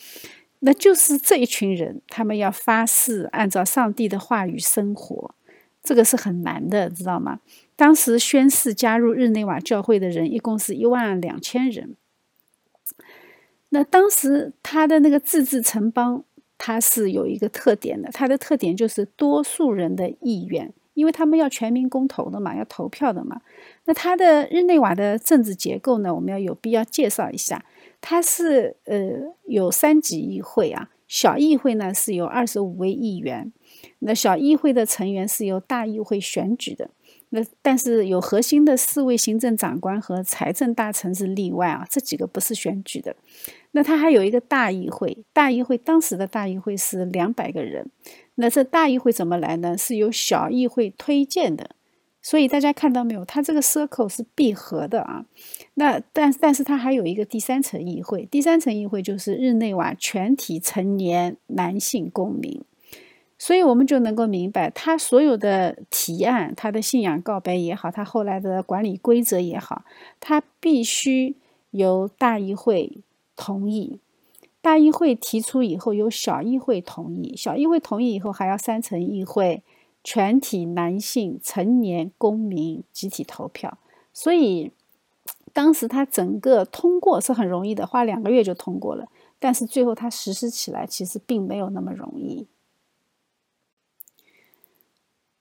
[0.60, 5.34] 那就是这一群人，他们要发誓按照上帝的话语生活，
[5.84, 7.38] 这个是很难的，知道吗？
[7.76, 11.94] 当时宣誓加入日内瓦教会的人一共是一万两千人。
[13.68, 16.24] 那当时他的那个自治城邦，
[16.58, 20.72] 它是有一个特点的，它的特点就是多数人的意愿。
[20.94, 23.40] 因为他们要全民公投的嘛，要投票的嘛。
[23.86, 27.64] 那他的日内瓦的政治结构呢，我们要有必要介绍一下。
[28.00, 33.52] 它是呃有三级议会啊，小议会呢是由二十五位议员，
[34.00, 36.90] 那小议会的成员是由大议会选举的。
[37.30, 43.16] 那但是有核心的四位行政长官和财政大臣是例外啊，这几个不是选举的。
[43.72, 47.90] 那他还有一个大议会，大议会当时的大议会是两百个人。
[48.36, 49.76] 那这大议会怎么来呢？
[49.76, 51.70] 是由小议会推荐的，
[52.22, 53.24] 所以大家看到没有？
[53.24, 55.24] 它这个 circle 是闭合的啊。
[55.74, 62.62] 那但但是它还有一个第三层议会，第三层议会就是日内瓦全体成年男性公民。
[63.46, 69.84] 所以我们就能够明白，他所有的提案，他的信仰告白也好，他后来的管理规则也好，
[70.18, 71.36] 他必须
[71.70, 73.02] 由大议会
[73.36, 74.00] 同意。
[74.62, 79.62] 大议会提出以后，由小议会同意；小议会同意以后，还要三层议会，
[80.02, 83.76] 全体男性成年公民集体投票。
[84.14, 84.72] 所以，
[85.52, 89.06] 当时他整个通过是很容易的，花两个月就通过了。
[89.38, 92.46] 但是最后他实施起来，其实并没有那么容易。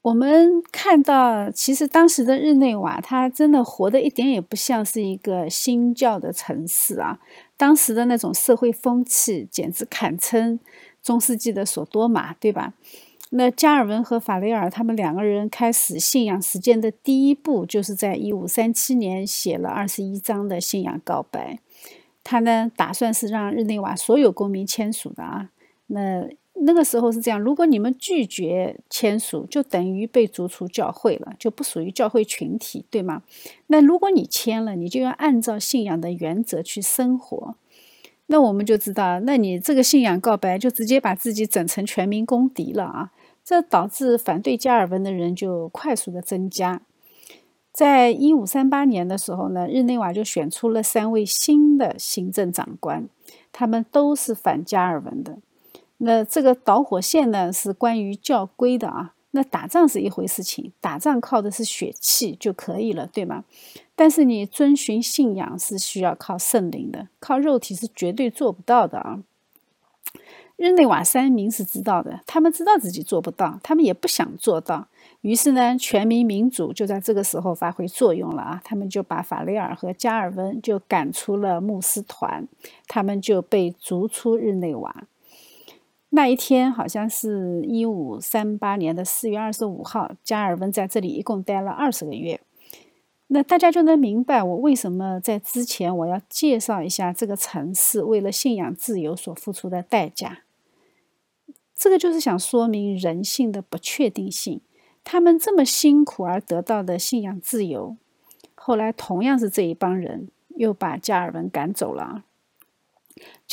[0.03, 7.19] 我们看到，其实当时的日内瓦，它真的活得一点也不像是一个新教的城市啊。
[7.55, 10.59] 当时的那种社会风气，简直堪称
[11.01, 12.73] 中世纪的索多玛，对吧？
[13.29, 21.57] 那加尔文和法雷尔他们两个人开始信仰实践的第一步，就是在一五三七年写了二十一章的信仰告白。
[22.25, 25.49] 他呢，打算是让日内瓦所有公民签署的啊。
[25.87, 26.27] 那
[26.65, 33.23] 那个时候是这样，如果你们拒绝签署，就等于被逐出教会了，就不属于教会群体，对吗？
[33.67, 37.55] 那如果你签了，你就要按照信仰的原则去生活。
[38.27, 43.11] 那我们就知道，那你这个信仰告白就直接把自己整成全民公敌了啊！
[43.43, 46.81] 这导致反对加尔文的人就快速的增加。
[47.73, 53.09] 在一五三八年的时候呢，日内瓦就选出了三位新的行政长官，
[53.51, 55.39] 他们都是反加尔文的。
[56.05, 59.13] 那这个导火线呢是关于教规的啊。
[59.31, 63.43] 那打仗是一回事情，打仗靠的是血气就可以了，对吗？
[63.95, 69.23] 但是你遵循信仰是需要靠圣灵的，靠肉体是绝对做不到的啊。
[70.55, 74.87] 日内瓦三民是知道的，他们知道自己做不到，他们也不想做到。
[75.21, 78.61] 于是呢，全民民主就在这个时候发挥作用了啊。
[78.63, 82.47] 他们就把法雷尔和加尔文就赶出了穆斯团，
[82.87, 85.05] 他们就被逐出日内瓦。
[86.15, 92.39] 那一天好像是一五三八年的四月二十五号，加尔文在这里一共待了二十个月。
[93.27, 100.43] 那大家就能明白我为什么在之前我要介绍一下这个城市为了信仰自由所付出的代价。
[101.75, 104.61] 这个就是想说明人性的不确定性。
[105.03, 107.97] 他们这么辛苦而得到的信仰自由，
[108.53, 112.23] 后来同样是这一帮人又把加尔文赶走了。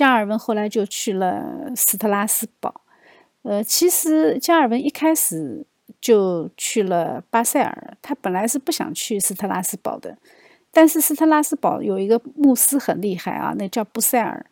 [0.01, 2.81] 加尔文后来就去了斯特拉斯堡。
[3.43, 5.67] 呃，其实加尔文一开始
[6.01, 10.17] 就去了巴塞尔，他本来是不想去斯特拉斯堡的。
[10.73, 14.47] 但是斯特拉斯堡有一个牧师很厉害啊，那叫布塞尔，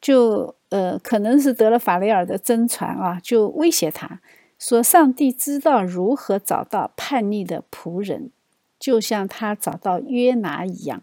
[0.00, 4.20] 就呃可能是得了法雷尔的真传啊，就威胁他
[4.60, 8.30] 说：“上帝知道如何找到叛逆的仆人，
[8.78, 11.02] 就像他找到约拿一样。”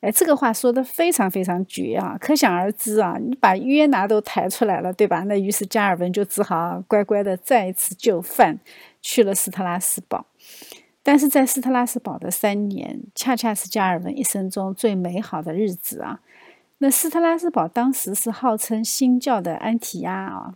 [0.00, 2.16] 哎，这个话说的非常非常绝啊！
[2.20, 5.20] 可想而知啊，你把约拿都抬出来了，对吧？
[5.20, 8.58] 那于是加尔文就只好乖乖的再一次就范，
[9.00, 10.26] 去了斯特拉斯堡。
[11.02, 16.20] 但是在斯特拉斯堡的三年，恰恰是加尔文一生中最美好的日子啊！
[16.78, 20.54] 那斯特拉斯堡当时是号称新教的安提亚啊，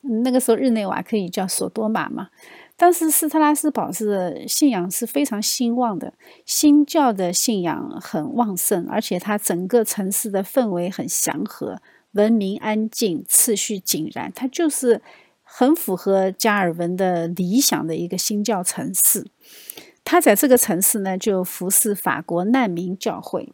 [0.00, 2.30] 那个时候日内瓦可以叫索多玛嘛。
[2.78, 6.14] 当时斯特拉斯堡是信仰是非常兴旺的，
[6.46, 15.02] 新教的信仰很旺盛，而且它整个城市的氛围很祥和，文明安静，秩序井然，它就是
[15.42, 19.26] 很符合加尔文的理想的一个新教城市。
[20.04, 23.52] 他在这个城市呢，就服侍法国难民教会。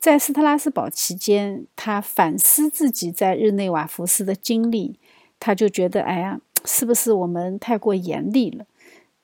[0.00, 4.98] 在斯特拉斯堡期间，他反思自己在日内瓦服侍的经历，
[5.38, 6.40] 他就觉得，哎呀。
[6.64, 8.66] 是不是我们太过严厉了？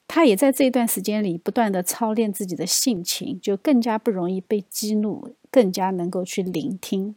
[0.06, 7.14] 他也在这段时间里不断的操练自己的性情，就更加不容易被激怒，更加能够去聆听。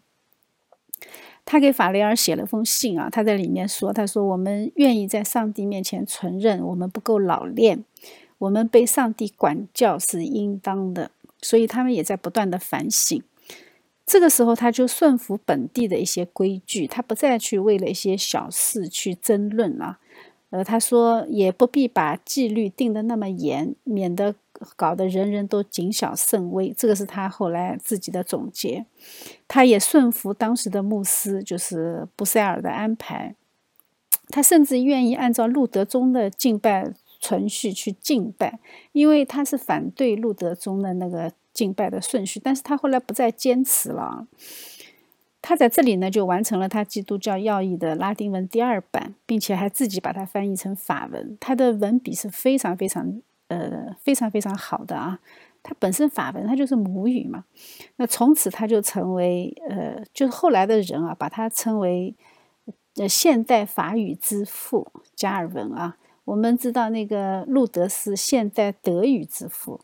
[1.45, 7.83] 他给法雷尔写了封信啊，他在里面说：“他说我们愿意在上帝面前承认我们不够老练，
[8.37, 11.11] 我们被上帝管教是应当的。”
[11.41, 13.23] 所以他们也在不断的反省。
[14.05, 19.99] 这个时候，他就顺服本地的一些规矩，他不再去为了一些小事去争论了。
[20.51, 24.35] 呃，他说也不必把纪律定得那么严，免得
[24.75, 26.73] 搞得人人都谨小慎微。
[26.77, 28.85] 这个是他后来自己的总结。
[29.47, 33.35] 他也顺服当时的牧师，就是布塞尔的安排。
[34.27, 38.59] 他甚至愿意按照路德宗的敬拜程序去敬拜，
[38.91, 42.39] 因为他是反对路德宗的那个敬拜的顺序。
[42.43, 44.27] 但是他后来不再坚持了。
[45.41, 51.35] 他在这里呢，就完成了他基督教要义的拉丁文第二版，并且还自己把它翻译成法文。
[51.39, 55.19] 他的文笔是非常非常呃非常非常好的啊。
[55.63, 57.45] 他本身法文他就是母语嘛，
[57.95, 62.15] 那从此他就成为呃，就是后来的人啊，把他称为
[62.97, 65.97] 呃现代法语之父加尔文啊。
[66.25, 69.79] 我们知道那个路德是现代德语之父，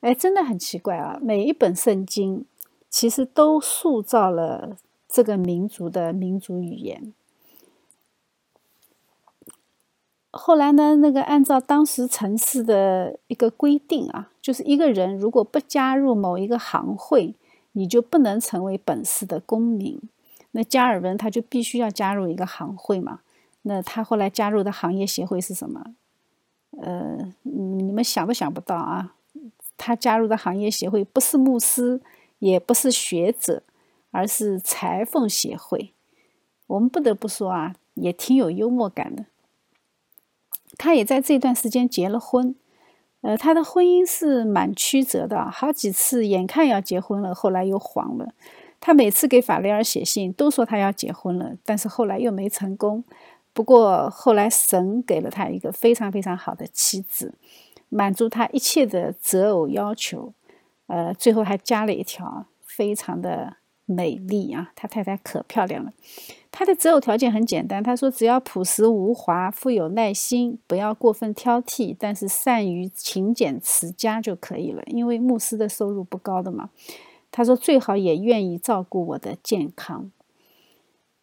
[0.00, 1.18] 哎，真的很奇怪啊。
[1.22, 2.44] 每一本圣经
[2.90, 4.76] 其实都塑造了。
[5.08, 7.12] 这个民族的民族语言。
[10.30, 17.34] 后来呢，那个按照当时城市的一个规定啊，就是一个人如果不加入某一个行会，
[17.72, 19.98] 你就不能成为本市的公民。
[20.50, 23.20] 那加尔文他就必须要加入一个行会嘛。
[23.62, 25.94] 那他后来加入的行业协会是什么？
[26.78, 29.14] 呃，你们想都想不到啊！
[29.78, 32.00] 他加入的行业协会不是牧师，
[32.38, 33.62] 也不是学者。
[34.16, 35.92] 而是裁缝协会，
[36.66, 39.26] 我们不得不说啊，也挺有幽默感的。
[40.78, 42.54] 他也在这段时间结了婚，
[43.20, 48.32] 呃，他的婚姻是蛮曲折的，好几次眼看要结婚了，后来又黄了。
[48.80, 53.04] 他每次给法雷尔写信都说他要结婚了，但是后来又没成功。
[53.52, 57.34] 不过后来神给了他一个非常非常好的妻子，
[57.90, 60.32] 满足他一切的择偶要求，
[60.86, 63.56] 呃，最后还加了一条，非常的。
[63.86, 65.92] 美丽啊，他太太可漂亮了。
[66.50, 74.82] 他的择偶条件很简单，他说只要朴实无华、富有耐心，不要过分挑剔，但是善于勤俭持家就可以了。
[74.86, 76.70] 因为牧师的收入不高的嘛。
[77.30, 80.10] 他说最好也愿意照顾我的健康。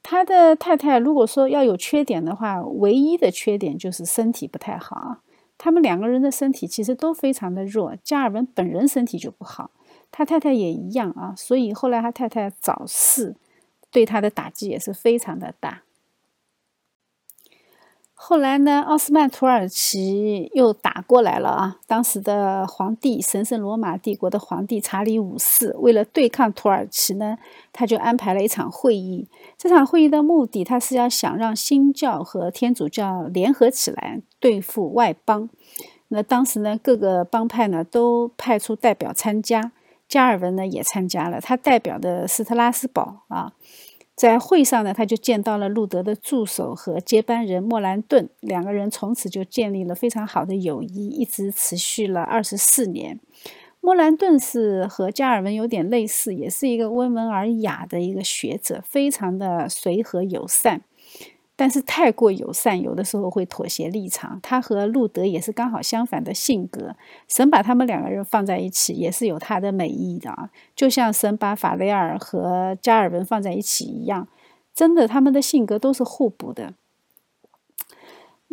[0.04, 5.22] 他的太太如果说要有缺点的话，唯一的缺点就是身体不太好啊。
[5.58, 9.72] 他们两个人的身体其实都非常的弱，加尔文本人身体就不好。
[10.16, 13.36] 他太太也一样啊，所以后来他太太早逝，
[13.90, 15.82] 对他的打击也是非常的大。
[18.14, 21.80] 后来呢，奥斯曼土耳其又打过来了啊！
[21.88, 27.38] 当时的皇帝，神圣罗马帝国的皇帝查理五世，为了对抗土耳其呢，
[27.74, 29.28] 他就安排了一场会议。
[29.58, 35.50] 这场会议的目的，他是要想让新教和天主教联合起来对付外邦。
[36.08, 39.74] 那当时呢，各个帮派呢都派出代表参加，
[40.14, 43.54] 加尔文呢也参加了，他代表的斯特拉斯堡啊。
[44.16, 53.20] 在会上呢，他就见到了路德的助手和接班人莫兰顿，两个人从此就建立了非常好的友谊，一直持续了二十四年。
[53.82, 60.84] 莫兰顿是和加尔文有点类似，也是一个温文尔雅的一个学者，非常的随和友善。
[61.56, 64.40] 但是太过友善，有的时候会妥协立场。
[64.42, 66.96] 他和路德也是刚好相反的性格。
[67.28, 70.50] 神把他们两个人放在一起，也是有他的美意的啊。
[70.76, 74.28] 就像神把法雷尔和加尔文放在一起一样，
[74.74, 76.74] 真的，他们的性格都是互补的。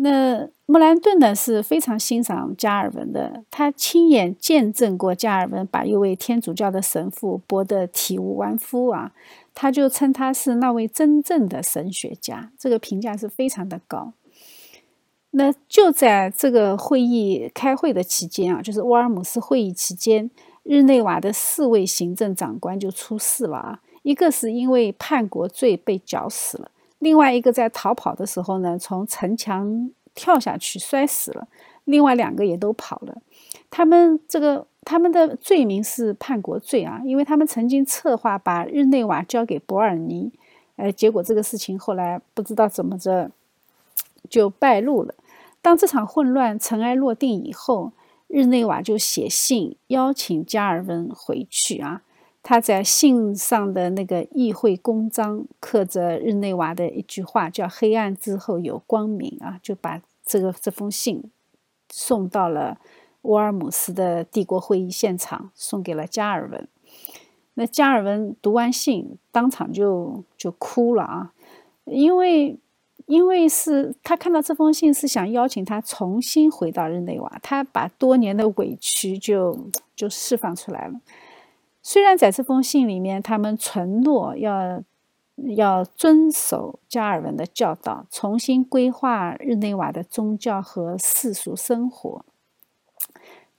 [0.02, 9.12] 那穆兰顿呢是非常欣赏加尔文的，他亲眼见证过加尔文把一位天主教的神父驳得体无完肤啊。
[9.54, 14.12] 他就称他是那位真正的神学家，这个评价是非常的高。
[15.32, 20.30] 那就在这个会议开会的期间啊，就是沃尔姆斯会议期间，
[20.62, 23.80] 日内瓦的四位行政长官就出事了啊。
[24.02, 31.46] 一个是因为叛国罪被绞死了，另外一个在逃跑的时候呢，从城墙跳下去摔死了，
[31.84, 33.18] 另外两个也都跑了。
[33.70, 34.66] 他们这个。
[34.90, 40.32] 他们的罪名是叛国罪啊，因为他们曾经策划把日内瓦交给伯尔尼，
[40.74, 43.30] 呃，结果这个事情后来不知道怎么着
[44.28, 45.14] 就败露了。
[45.62, 47.92] 当这场混乱尘埃落定以后，
[48.26, 52.02] 日内瓦就写信邀请加尔文回去啊。
[52.42, 61.22] 他在信上的那个议会公章刻着日内瓦的一句话，叫“黑暗之后有光明”啊，就把这个这封信
[61.88, 62.78] 送到了。
[63.22, 66.68] 沃尔姆斯的帝国会议现场送给了加尔文。
[67.54, 71.32] 那加尔文读完信，当场就就哭了啊！
[71.84, 72.58] 因为
[73.06, 79.58] 因为是他看到这封信，是想邀请他重新回到日内瓦，他把多年的委屈就
[79.94, 81.00] 就释放出来了。
[81.82, 84.82] 虽然在这封信里面，他们承诺要
[85.56, 92.24] 要遵守加尔文的教导，重新规划日内瓦的宗教和世俗生活。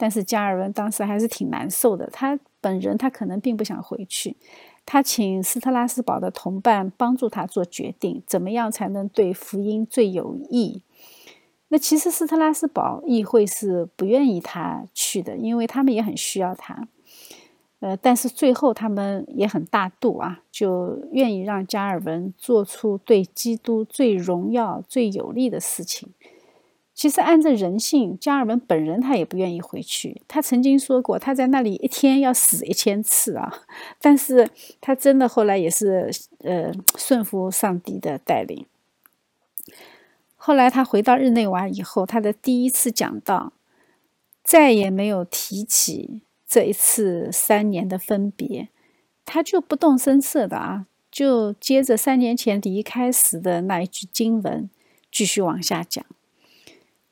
[0.02, 2.10] 但是加尔文当时还是挺难受的。
[2.12, 4.36] 他本人他可能并不想回去，
[4.84, 10.82] 他请斯特拉斯堡的同伴帮助他做决定，怎么样才能对福音最有益？
[11.68, 16.88] 那其实斯特拉斯堡议会是不愿意他去的，因为他们也很需要他。
[17.82, 26.10] 呃，但是最后他们也很大度啊，就愿意让加尔文做出对基督最荣耀、最有利的事情。
[26.94, 30.22] 其实按照人性，加尔文本人他也不愿意回去。
[30.28, 33.64] 他曾经说过，他在那里一天要死一千次啊！
[34.00, 38.66] 但是他真的后来也是呃顺服上帝的带领。
[40.36, 43.54] 后来他回到日内瓦以后，他的第一次讲道
[44.44, 48.68] 再也没有提起这一次三年的分别，
[49.26, 54.70] 他就不动声色的啊，就接着三年前离开时的那一句经文
[55.10, 56.06] 继续往下讲。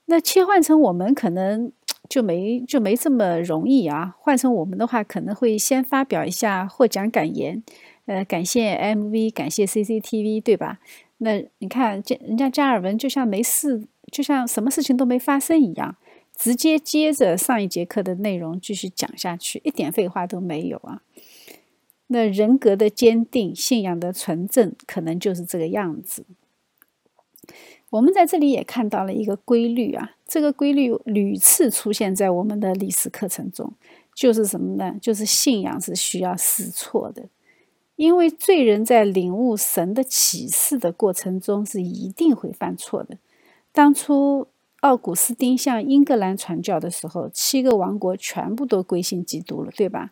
[0.10, 1.72] 那切换成我们可能
[2.10, 4.16] 就没就没这么容易啊！
[4.18, 7.64] 换成我们的话，可能会先发表一下获奖感言，
[8.08, 10.80] 呃，感谢 MV，感谢 CCTV，对吧？
[11.20, 15.96] 那你看，这人家加尔文就像没事，就像什么事情都没发生一样，
[16.36, 21.04] 直接接着上一节课的内容继续讲下去，一点废话都没有啊！
[22.08, 26.26] 那人格的坚定，信仰的纯正，可能就是这个样子。
[27.90, 33.74] 我们在这里也看到了一个规律啊，这个规律屡次出现在我们的历史课程中，
[34.14, 34.96] 就是什么呢？
[35.02, 37.26] 就是信仰是需要试错的，
[37.96, 43.18] 因为罪人在领悟神的启示的过程中是一定会犯错的。
[43.72, 44.48] 当初
[44.82, 50.12] 奥古斯丁向英格兰传教的时候，七个王国全部都归信基督了，对吧？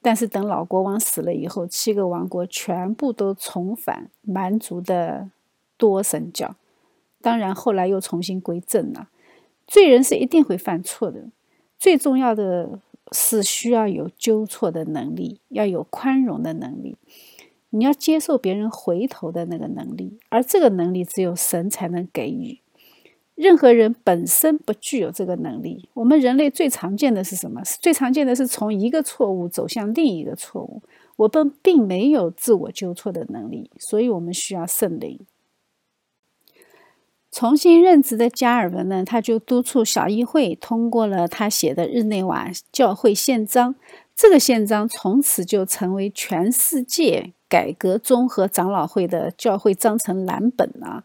[0.00, 5.30] 但是等老国王死了以后，七个王国全部都重返蛮族的
[5.76, 6.56] 多神教。
[7.22, 9.08] 当然，后来又重新归正了。
[9.66, 11.28] 罪人是一定会犯错的，
[11.78, 12.80] 最重要的
[13.12, 16.96] 是需要有纠错的能力，要有宽容的能力，
[17.70, 22.58] 你要接受别人回头的那个能力，而这个能力只有神才能给予。
[23.34, 25.88] 任何人本身不具有这个能力。
[25.94, 27.62] 我们人类最常见的是什么？
[27.80, 30.82] 最常见的是从一个错误走向另一个错误。
[31.16, 35.18] 我们并没有自我纠错的能力，所以我们需要圣灵。
[37.32, 43.74] 重新任职的加尔文呢，他就督促小议会通过了他写的日内瓦教会宪章。
[44.14, 51.04] 这个宪章从此就成为全世界改革综合长老会的教会章程蓝本啊。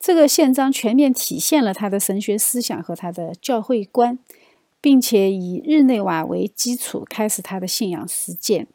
[0.00, 4.18] 这个宪章全面体现了他的神学思想和他的教会观，
[4.80, 8.68] 并且以日内瓦为基础开始他的信仰实践。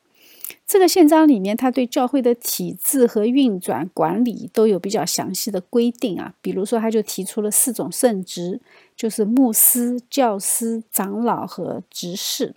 [0.65, 6.33] 这个宪章里面，他对教会的体制和运转管理都有比较详细的规定啊。
[6.41, 8.59] 比如说，他就提出了四种圣职，
[8.95, 12.55] 就是牧师、教师、长老和执事。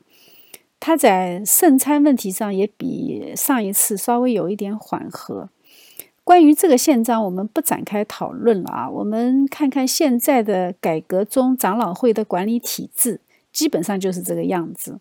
[0.81, 5.49] 他在圣餐问题上也比上一次稍微有一点缓和。
[6.23, 8.91] 关于这个宪章，我们不展开讨论了啊。
[8.91, 13.21] 我们看看现在的改革中长老会的管理体制，
[13.53, 14.99] 基本上就是这个样子。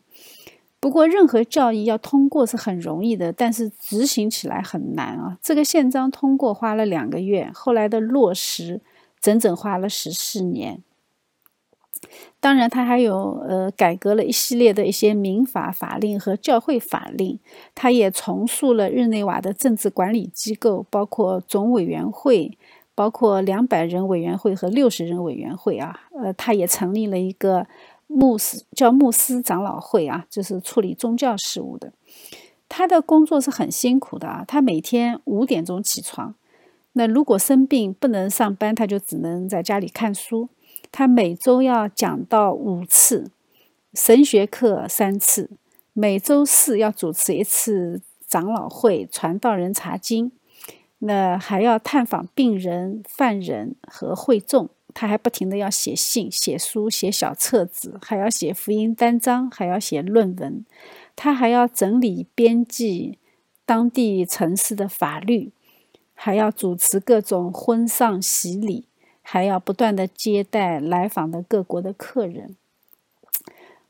[0.86, 5.36] 不过，任何教义要通过是很容易的，但是执行起来很难啊。
[5.42, 8.80] 这个宪章通过花了两个月，后来的落实
[9.20, 10.84] 整整花了十四年。
[12.40, 17.40] 当然，他还有呃改革了一系列的一些民法法令和教会法令，
[17.74, 22.56] 他也重塑了日内瓦的政治管理机构，包括总委员会，
[22.94, 26.02] 包括两百人委员会和六十人委员会啊。
[26.22, 27.66] 呃，他也成立了一个
[28.08, 31.92] 牧师叫牧师长老会啊，就是处理宗教事务的。
[32.68, 36.34] 他的工作是很辛苦的啊，他每天五点钟起床，
[36.94, 40.50] 那如果生病不能上班，他就只能在家里看书。
[40.92, 43.32] 他每周要讲到五次
[43.94, 45.50] 神学课三次，
[45.94, 50.32] 每周四要主持一次长老会传道人查经，
[51.00, 54.70] 那还要探访病人、犯人和会众。
[54.96, 60.66] 他还不停的要写信、写书、写小册子，还要写福音单章，还要写论文。
[61.16, 63.20] 他还要整理编辑
[63.64, 65.52] 当地城市的法律，
[66.16, 68.86] 还要主持各种婚丧喜礼。
[69.28, 72.56] 还要不断的接待来访的各国的客人。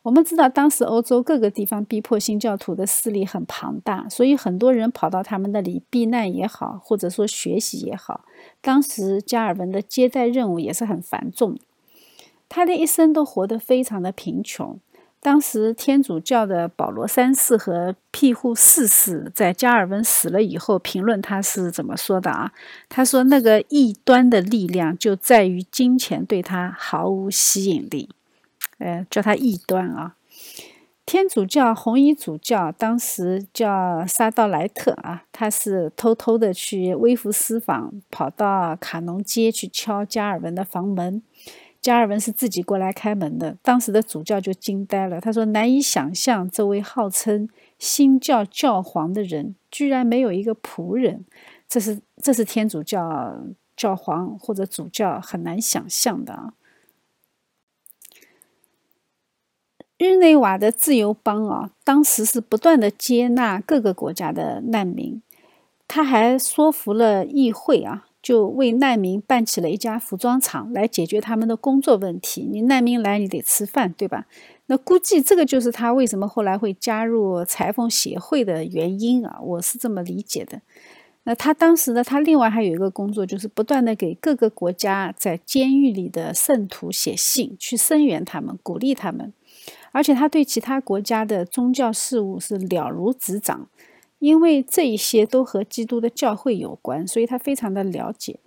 [0.06, 8.24] 我们知道，当时欧洲各个地方逼迫新教徒的势力很庞大，所以很多人跑到他们那里避难也好，或者说学习也好。
[8.62, 11.58] 当时加尔文的接待任务也是很繁重，
[12.48, 14.80] 他的一生都活得非常的贫穷。
[15.20, 22.52] 当时天主教的保罗三世和庇护四世在加尔文死了以后评论他是怎么说的啊？
[22.88, 28.10] 他说：“那个异端的力量就在于金钱对他毫无吸引力。”
[28.78, 30.16] 呃，叫他异端啊。
[31.06, 41.22] 天主教红衣主教当时叫沙道莱特啊，他是偷偷的去微服私访，跑到卡农街去敲加尔文的房门。
[41.80, 45.22] 加尔文是自己过来开门的，当时的主教就惊呆了。
[45.22, 47.48] 他说：“难以想象，这位号称
[47.78, 51.24] 新教教皇的人，居然没有一个仆人。
[51.70, 53.40] 这是这是天主教
[53.78, 56.54] 教皇或者主教很难想象的啊。”
[59.98, 65.22] 日内瓦的自由邦啊，当时是不断的接纳各个国家的难民，
[65.88, 68.06] 他还说服了议会啊。
[68.26, 72.50] 就为难民办起了一家服装厂，来解决他们的工作问题。
[72.52, 74.26] 你难民来，你得吃饭，对吧？
[74.66, 80.60] 那估计这个就是他为什么后来会加入裁缝协会的原因啊，我是这么理解的。
[81.26, 89.32] 那他当时呢，他另外还有一个工作，就是不断的给各个国家在监狱里的圣徒写信，去声援他们，鼓励他们。
[89.96, 93.70] 而且他对其他国家的宗教事务是了如指掌。
[94.20, 98.40] 因为这一些都和基督的教会有关，所以他非常的了解。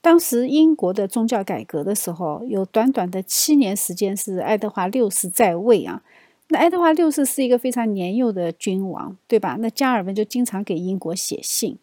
[0.00, 6.02] 当时英国的宗教改革的时候，有短短的七年时间是爱德华六世在位啊。
[6.48, 9.56] 那爱德华六世是一个非常年幼的君王，对吧？
[9.60, 11.78] 那加尔文就经常给英国写信，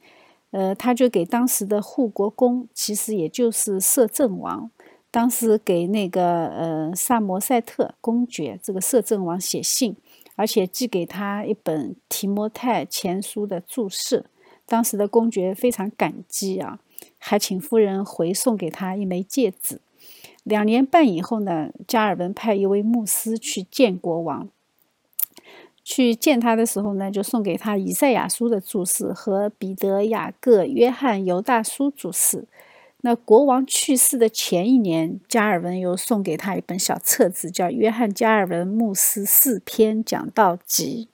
[0.51, 4.70] 呃，他就给当时的护国公，其实也就是摄政王，
[5.10, 9.95] 当时给那个呃萨摩塞特公爵这个摄政王写信。
[10.39, 14.26] 而且寄给他一本《提摩太前书》的注释，
[14.68, 16.78] 当时的公爵非常感激啊，
[17.18, 19.82] 还请夫人回送给他一枚戒指。
[20.43, 24.47] 两年半以后呢，加尔文派一位牧师去见国王，
[25.84, 32.45] 去见他的时候呢，就送给他《以赛亚书》的注释和《彼得、雅各、约翰、犹大书》注释。
[33.02, 41.08] 那国王去世的前一年，加尔文又送给他一本小册子，叫《约翰·加尔文牧师四篇讲道集》。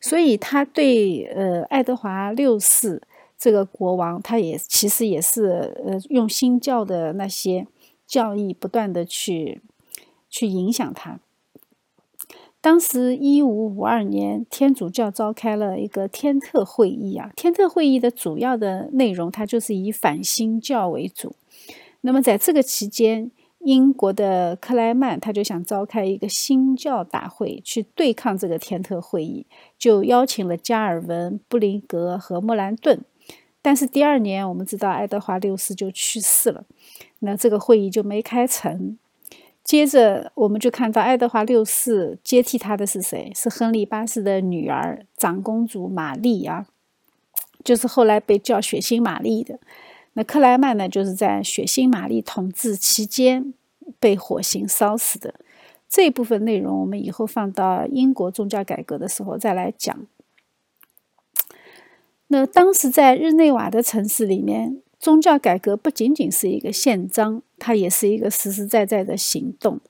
[0.00, 3.02] 所以他对呃爱德华六世
[3.36, 7.66] 这个国王，他也其实也是呃用新教的那些
[8.06, 9.60] 教义不断的去
[10.28, 11.18] 去影响他。
[12.60, 17.30] 当时一五五二年，天主教召开了一个天特会议啊。
[17.36, 21.36] 天特会议的主要的内容，它就是以反新教为主。
[22.00, 23.30] 那么在这个期间，
[23.60, 29.46] 英国的克莱曼他就想召开一个新教大会去对抗这个天特会议，
[29.78, 33.00] 就邀请了加尔文、布林格和莫兰顿。
[33.62, 36.64] 但是第二年，我们知道爱德华六世就去世了，
[37.20, 38.98] 那这个会议就没开成。
[39.68, 43.30] 接着，我们就看到爱德华六世接替他的是谁？
[43.34, 46.66] 是亨利八世的女儿长公主玛丽啊，
[47.62, 49.60] 就是后来被叫血腥玛丽的。
[50.14, 53.52] 那克莱曼呢，就是在血腥玛丽统治期间
[54.00, 55.34] 被火刑烧死的。
[55.86, 60.06] 这部分内容，我们以后放到英国宗教改革的时候再来讲。
[62.28, 64.80] 那当时在日内瓦的城市里面。
[65.00, 69.80] 宗教改革不仅仅是一个宪章，它也是一个实实在在的行动。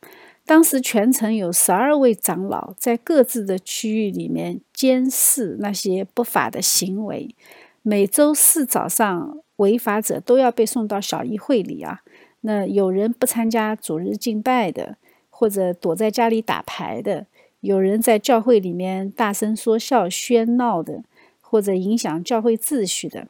[0.45, 7.35] 当时全城有十二位长老在各自的区域里面监视那些不法的行为。
[7.83, 12.01] 每周四早上，违法者都要被送到小议会里啊。
[12.41, 14.97] 那有人不参加主日敬拜的，
[15.29, 17.27] 或者躲在家里打牌的，
[17.61, 21.03] 有人在教会里面大声说笑喧闹的，
[21.41, 23.29] 或者影响教会秩序的。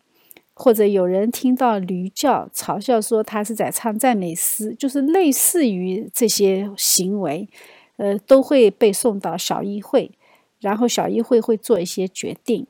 [0.61, 7.49] 或者有人听到驴叫，嘲笑说他是在唱赞美诗，就是类似于这些行为，
[7.97, 10.11] 呃，都会被送到小议会，
[10.59, 12.67] 然后小议会会做一些决定。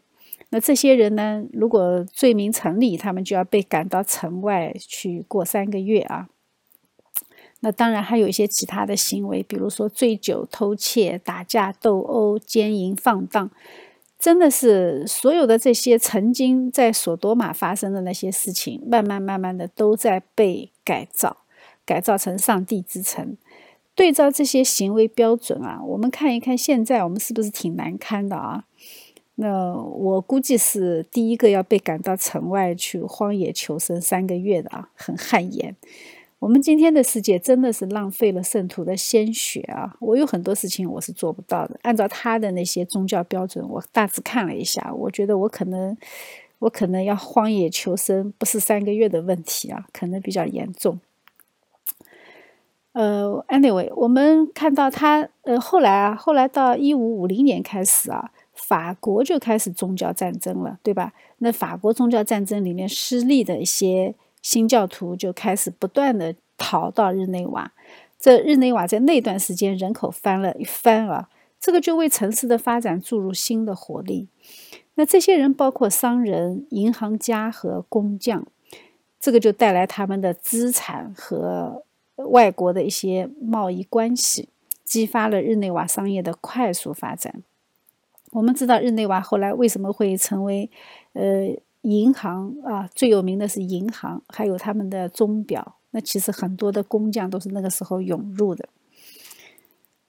[0.51, 6.28] 那这些人呢，如果罪名成立，他们就要被赶到城外去过三个月啊。
[7.61, 13.51] 那当然还有一些其他的行为，比如说醉酒、偷窃、打架、斗殴、奸淫、放荡。
[14.19, 21.39] 真的是所有的这些曾经在索多玛发生的那些事情，慢慢慢慢的都在被改造，
[21.87, 23.37] 改造成上帝之城。
[23.95, 28.64] 对照这些行为标准啊，我们看一看现在我们是不是挺难堪的啊？
[29.37, 35.77] 那我估计是第一个要被赶到城外去荒野求生三个月的啊，很汗颜。
[36.41, 39.97] 我们今天的世界真的是浪费了圣徒的鲜血啊！
[39.99, 41.78] 我有很多事情我是做不到的。
[41.82, 45.97] 按照他的那些宗教标准，我大致看了一下，我觉得我可能，
[46.61, 51.01] 我可能要荒野求生，不是三个月的问题啊，可能比较严重。
[52.93, 61.12] 呃，anyway，我们看到他，呃，后来啊，后来到一五五零年开始啊，法国就开始宗教战争了，对吧？
[61.39, 64.14] 那法国宗教战争里面失利的一些。
[64.43, 67.72] 新教徒就开始不断的逃到日内瓦，
[68.18, 71.28] 这日内瓦在那段时间人口翻了一番啊，
[71.61, 74.28] 这个就为城市的发展注入新的活力。
[74.95, 78.47] 那这些人包括商人、银行家和工匠，
[79.20, 81.84] 这个就带来他们的资产和
[82.16, 84.49] 外国的一些贸易关系，
[84.84, 87.43] 激发了日内瓦商业的快速发展。
[88.32, 90.70] 我们知道日内瓦后来为什么会成为，
[91.12, 91.57] 呃。
[91.91, 95.76] 银行啊，最有名的是银行，还有他们的钟表。
[95.91, 98.68] 那其实很多的工匠都是那个时候涌入的。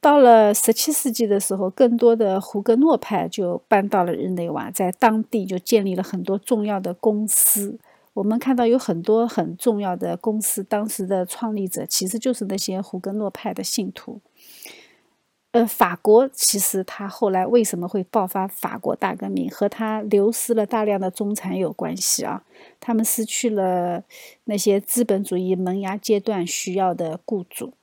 [0.01, 7.79] 到了十七世纪的时候，更多的胡格诺派就搬到了日内瓦，在当地就建立了很多重要的公司。
[8.13, 14.19] 我们看到有很多很重要的公司，当时的创立者其实就是那些胡格诺派的信徒。
[15.51, 22.43] 呃，法国其实它后来为什么会爆发法国大革命，和它流失了大量的中产有关系啊。
[22.79, 24.03] 他们失去了
[24.43, 27.73] 那些资本主义萌芽阶段需要的雇主，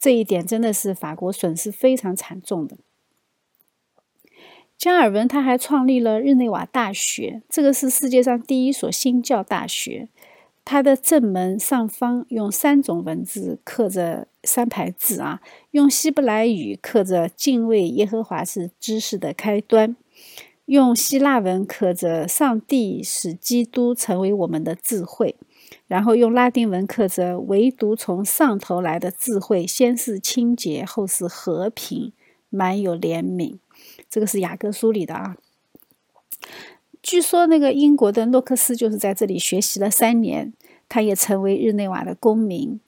[0.00, 2.76] 这一点真的是法国损失非常惨重的。
[4.76, 10.08] 加尔文他还创立了日内瓦大学，这个是世界上第一所新教大学。
[10.66, 15.40] 它的正门上方用三种文字刻着三排字啊，
[15.70, 19.96] 用希伯来语刻着“敬畏耶和华是知识的开端”，
[20.66, 25.36] 用希腊文刻着“上帝使基督成为我们的智慧”，
[25.86, 32.12] 然后用拉丁文刻着“唯独从上头来的智慧，先是清洁，后是和平，
[32.50, 33.58] 满有怜悯”。
[34.10, 35.36] 这个是雅各书里的啊。
[37.06, 40.52] 据说那个英国的诺克斯就是在这里学习了三年，
[40.88, 42.80] 他也成为日内瓦的公民。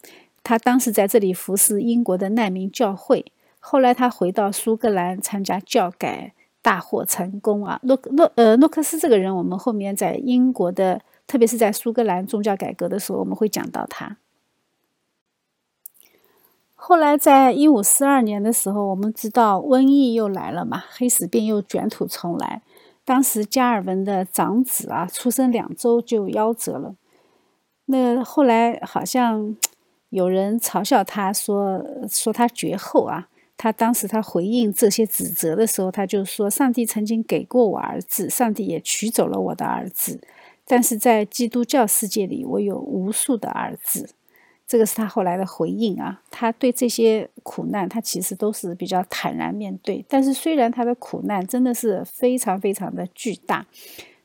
[0.43, 3.25] 他当时在这里服侍英国的难民教会，
[3.61, 7.79] 后来他回到苏格兰参加教改，大获成功啊。
[7.85, 14.17] 诺诺呃诺克斯这个人，我们后面在英国的，特别是在苏格兰宗教改革的时候，我们会讲到他。
[16.75, 22.63] 后来在一五四二年的时候，我们知道瘟疫又来了嘛，黑死病又卷土重来。
[23.09, 26.95] 当时加尔文的长子啊，出生两周就夭折了。
[27.87, 29.57] 那后来好像
[30.11, 33.29] 有人嘲笑他说说他绝后啊。
[33.57, 40.21] 他当时他回应这些指责的时候，他就说：“上帝曾经给过我儿子，上帝也取走了我的儿子。
[40.67, 44.11] 但是在基督教世界里，我有无数的儿子。”
[44.69, 46.23] 这个是他后来的回应啊。
[46.31, 50.05] 他对这些苦难，他其实都是比较坦然面对。
[50.09, 53.67] 但是虽然他的苦难真的是非常非常的巨大，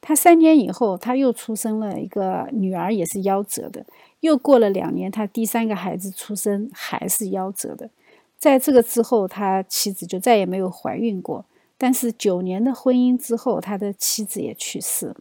[0.01, 3.85] 他三年以后他又出生了一个女儿，也是夭折的。
[4.19, 7.89] 又过了两年，他第三个孩子出生还是夭折的。
[8.37, 11.45] 在这个之后，他妻子就再也没有怀孕过。
[11.77, 15.15] 但是九年的婚姻之后，他的妻子也去世。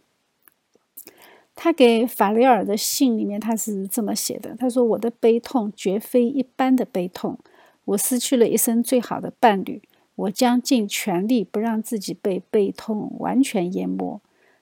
[1.55, 7.37] 他给法雷尔的信里面，他是这么写的：“他说，我的悲痛绝非一般的悲痛，
[7.85, 9.81] 我失去了一生最好的伴侣，
[10.15, 14.19] 我将尽全力不让自己被悲痛完全淹没。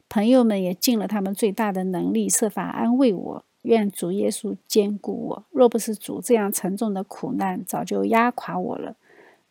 [0.09, 3.45] 朋友们也尽了他们最大的能力，设法安慰我。
[3.63, 5.43] 愿主耶稣兼顾我。
[5.51, 8.95] 若不是主，这样沉重的苦难早就压垮我了。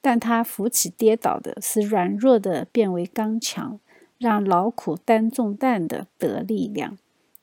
[0.02, 3.80] 但他扶起跌倒的，使软弱的变为刚强，
[4.18, 6.98] 让劳苦担重担的得力量。”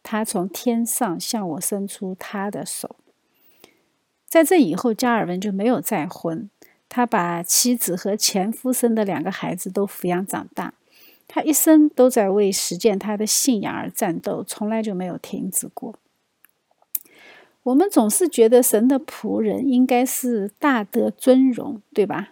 [0.10, 2.96] 他从天上向我伸出他的手。
[4.26, 6.50] 在这以后，加尔文就没有再婚。
[6.88, 10.74] 他把妻子和前夫生的两个孩子都抚养长大。
[11.28, 15.96] 他一生都在为实践他的信仰而战斗，从来就没有停止过。
[17.64, 22.30] 我们总是觉得神的仆人应该是大得尊荣，对吧？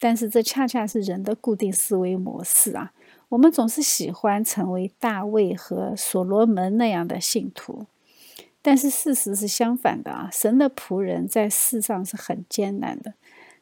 [0.00, 2.92] 但是这恰恰是人的固定思维模式啊。
[3.32, 7.86] 我们总是喜欢成为大卫和所罗门那样的信徒，
[8.60, 10.28] 但是事实是相反的啊！
[10.30, 13.14] 神的仆人在世上是很艰难的。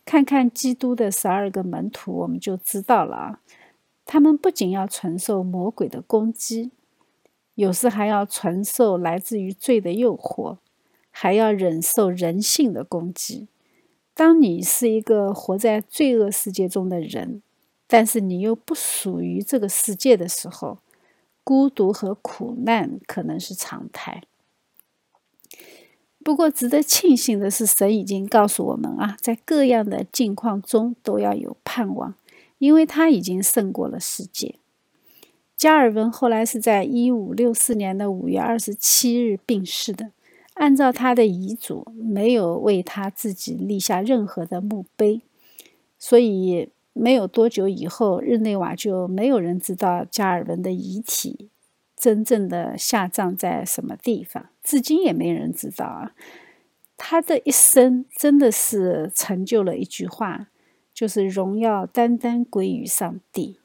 [0.04, 3.40] 看看基督的十二个门徒，我们就知道了啊！
[4.04, 6.72] 他们不仅要承受魔鬼的攻击，
[7.54, 10.56] 有时还要承受来自于罪的诱惑，
[11.12, 13.46] 还要忍受人性的攻击。
[14.14, 17.40] 当你是一个活在罪恶世界中的人，
[17.92, 20.78] 但是你又不属于这个世界的时候，
[21.42, 24.22] 孤独和苦难可能是常态。
[26.22, 32.14] 不过，值得庆幸的是，神已经告诉我们啊，在各样的境况中都要有盼望，
[32.58, 34.54] 因为他已经胜过了世界。
[35.56, 40.12] 加尔文后来是在一五六四年的五月二十七日病逝的。
[40.54, 45.22] 按照他的遗嘱，没有为他自己立下任何的墓碑，
[45.98, 46.68] 所以。
[47.00, 51.48] 没有多久以后，日内瓦就没有人知道加尔文的遗体
[51.96, 56.12] 真正的下葬在什么地方，至今也没人知道啊。
[56.98, 60.48] 他的一生真的是成就了一句话，
[60.92, 63.56] 就是荣耀单单归于上帝。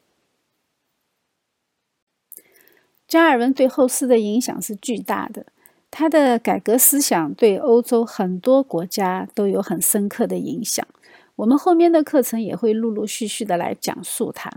[3.06, 5.44] 加尔文对后世的影响是巨大的，
[5.90, 10.86] 他的改革思想对欧洲很多国家都有很深刻的影响。
[11.36, 14.50] 我们后面的课程也会陆陆续续的来讲述他，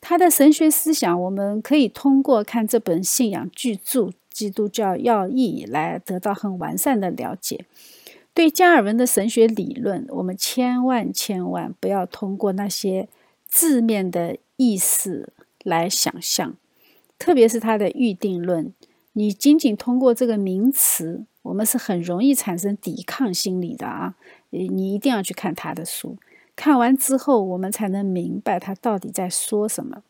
[0.00, 7.64] 他的神学思想，我们可以通过看这本信仰巨著《基督教要义》来得到很完善的了解。
[8.34, 13.08] 对加尔文的神学理论，我们千万千万不要通过那些
[13.46, 15.32] 字面的意思
[15.62, 16.56] 来想象，
[17.16, 18.74] 特别是他的预定论，
[19.12, 24.16] 你仅仅通过这个名词，我们是很容易产生抵抗心理的啊。
[24.68, 26.16] 你一定要去看他的书，
[26.56, 30.02] 看完之后，我们才能明白他到底在说什么。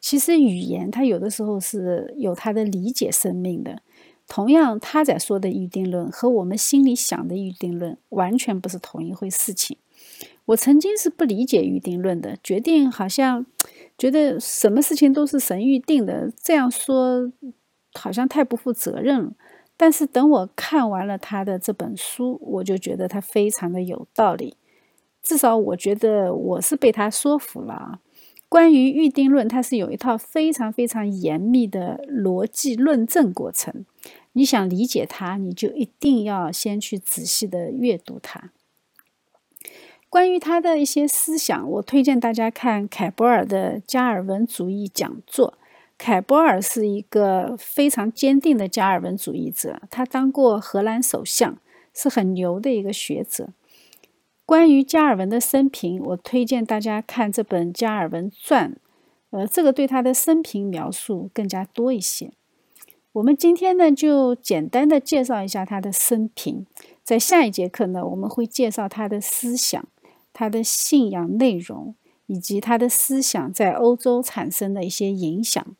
[0.00, 3.82] 其实语言，它有的时候是有它的理解生命的。
[4.26, 9.78] 同样，他在说的预定论和我们心里想的预定论完全不是同一回事情。
[10.46, 13.46] 我曾经是不理解预定论的，决定好像
[13.96, 17.32] 觉得什么事情都是神预定的，这样说
[17.94, 19.32] 好像太不负责任了。
[19.78, 24.58] 但是等我看完了他的这本书，我就觉得他非常的有道理。
[25.22, 28.00] 至少我觉得我是被他说服了啊。
[28.48, 33.84] 关于预定论，它是有一套非常非常严密的逻辑论证过程。
[34.32, 38.50] 你想理解它，你就一定要先去仔细的阅读它。
[40.08, 45.58] 关于他的一些思想，我推荐大家看凯博尔的加尔文主义讲座。
[45.98, 51.58] 凯波尔是一个非常坚定的加尔文主义者，他当过荷兰首相，
[51.92, 53.50] 是很牛的一个学者。
[54.46, 58.72] 关于加尔文的生平，我推荐大家看这本《加尔文传》，
[59.30, 62.32] 呃，这个对他的生平描述更加多一些。
[63.12, 66.64] 我们今天呢，就简单的介绍一下他的生平，
[67.02, 69.86] 在下一节课呢，我们会介绍他的思想、
[70.32, 71.96] 他的信仰内容，
[72.26, 75.76] 以及他的思想在欧洲产生的一些影响。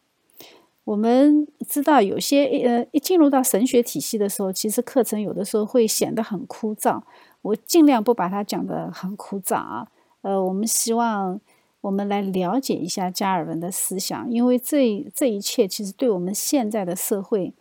[0.88, 7.02] 我们知道有些呃一进入到神学体系的时候其实课程有的时候会显得很枯燥
[7.42, 9.86] 我尽量不把它讲得很枯燥啊。
[10.22, 11.38] 呃我们希望
[11.82, 17.52] 我们来了解一下加尔文的思想因为这这一切其实对我们现在的社会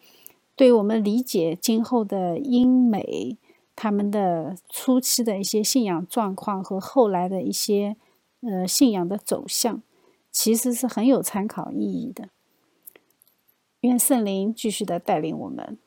[0.56, 3.38] 对我们理解今后的英美
[3.76, 7.98] 他们的初期的一些信仰状况和后来的一些
[8.42, 9.82] 呃信仰的走向
[10.32, 12.30] 其实是很有参考意义的。
[13.82, 15.78] 愿圣灵继续的带领我们。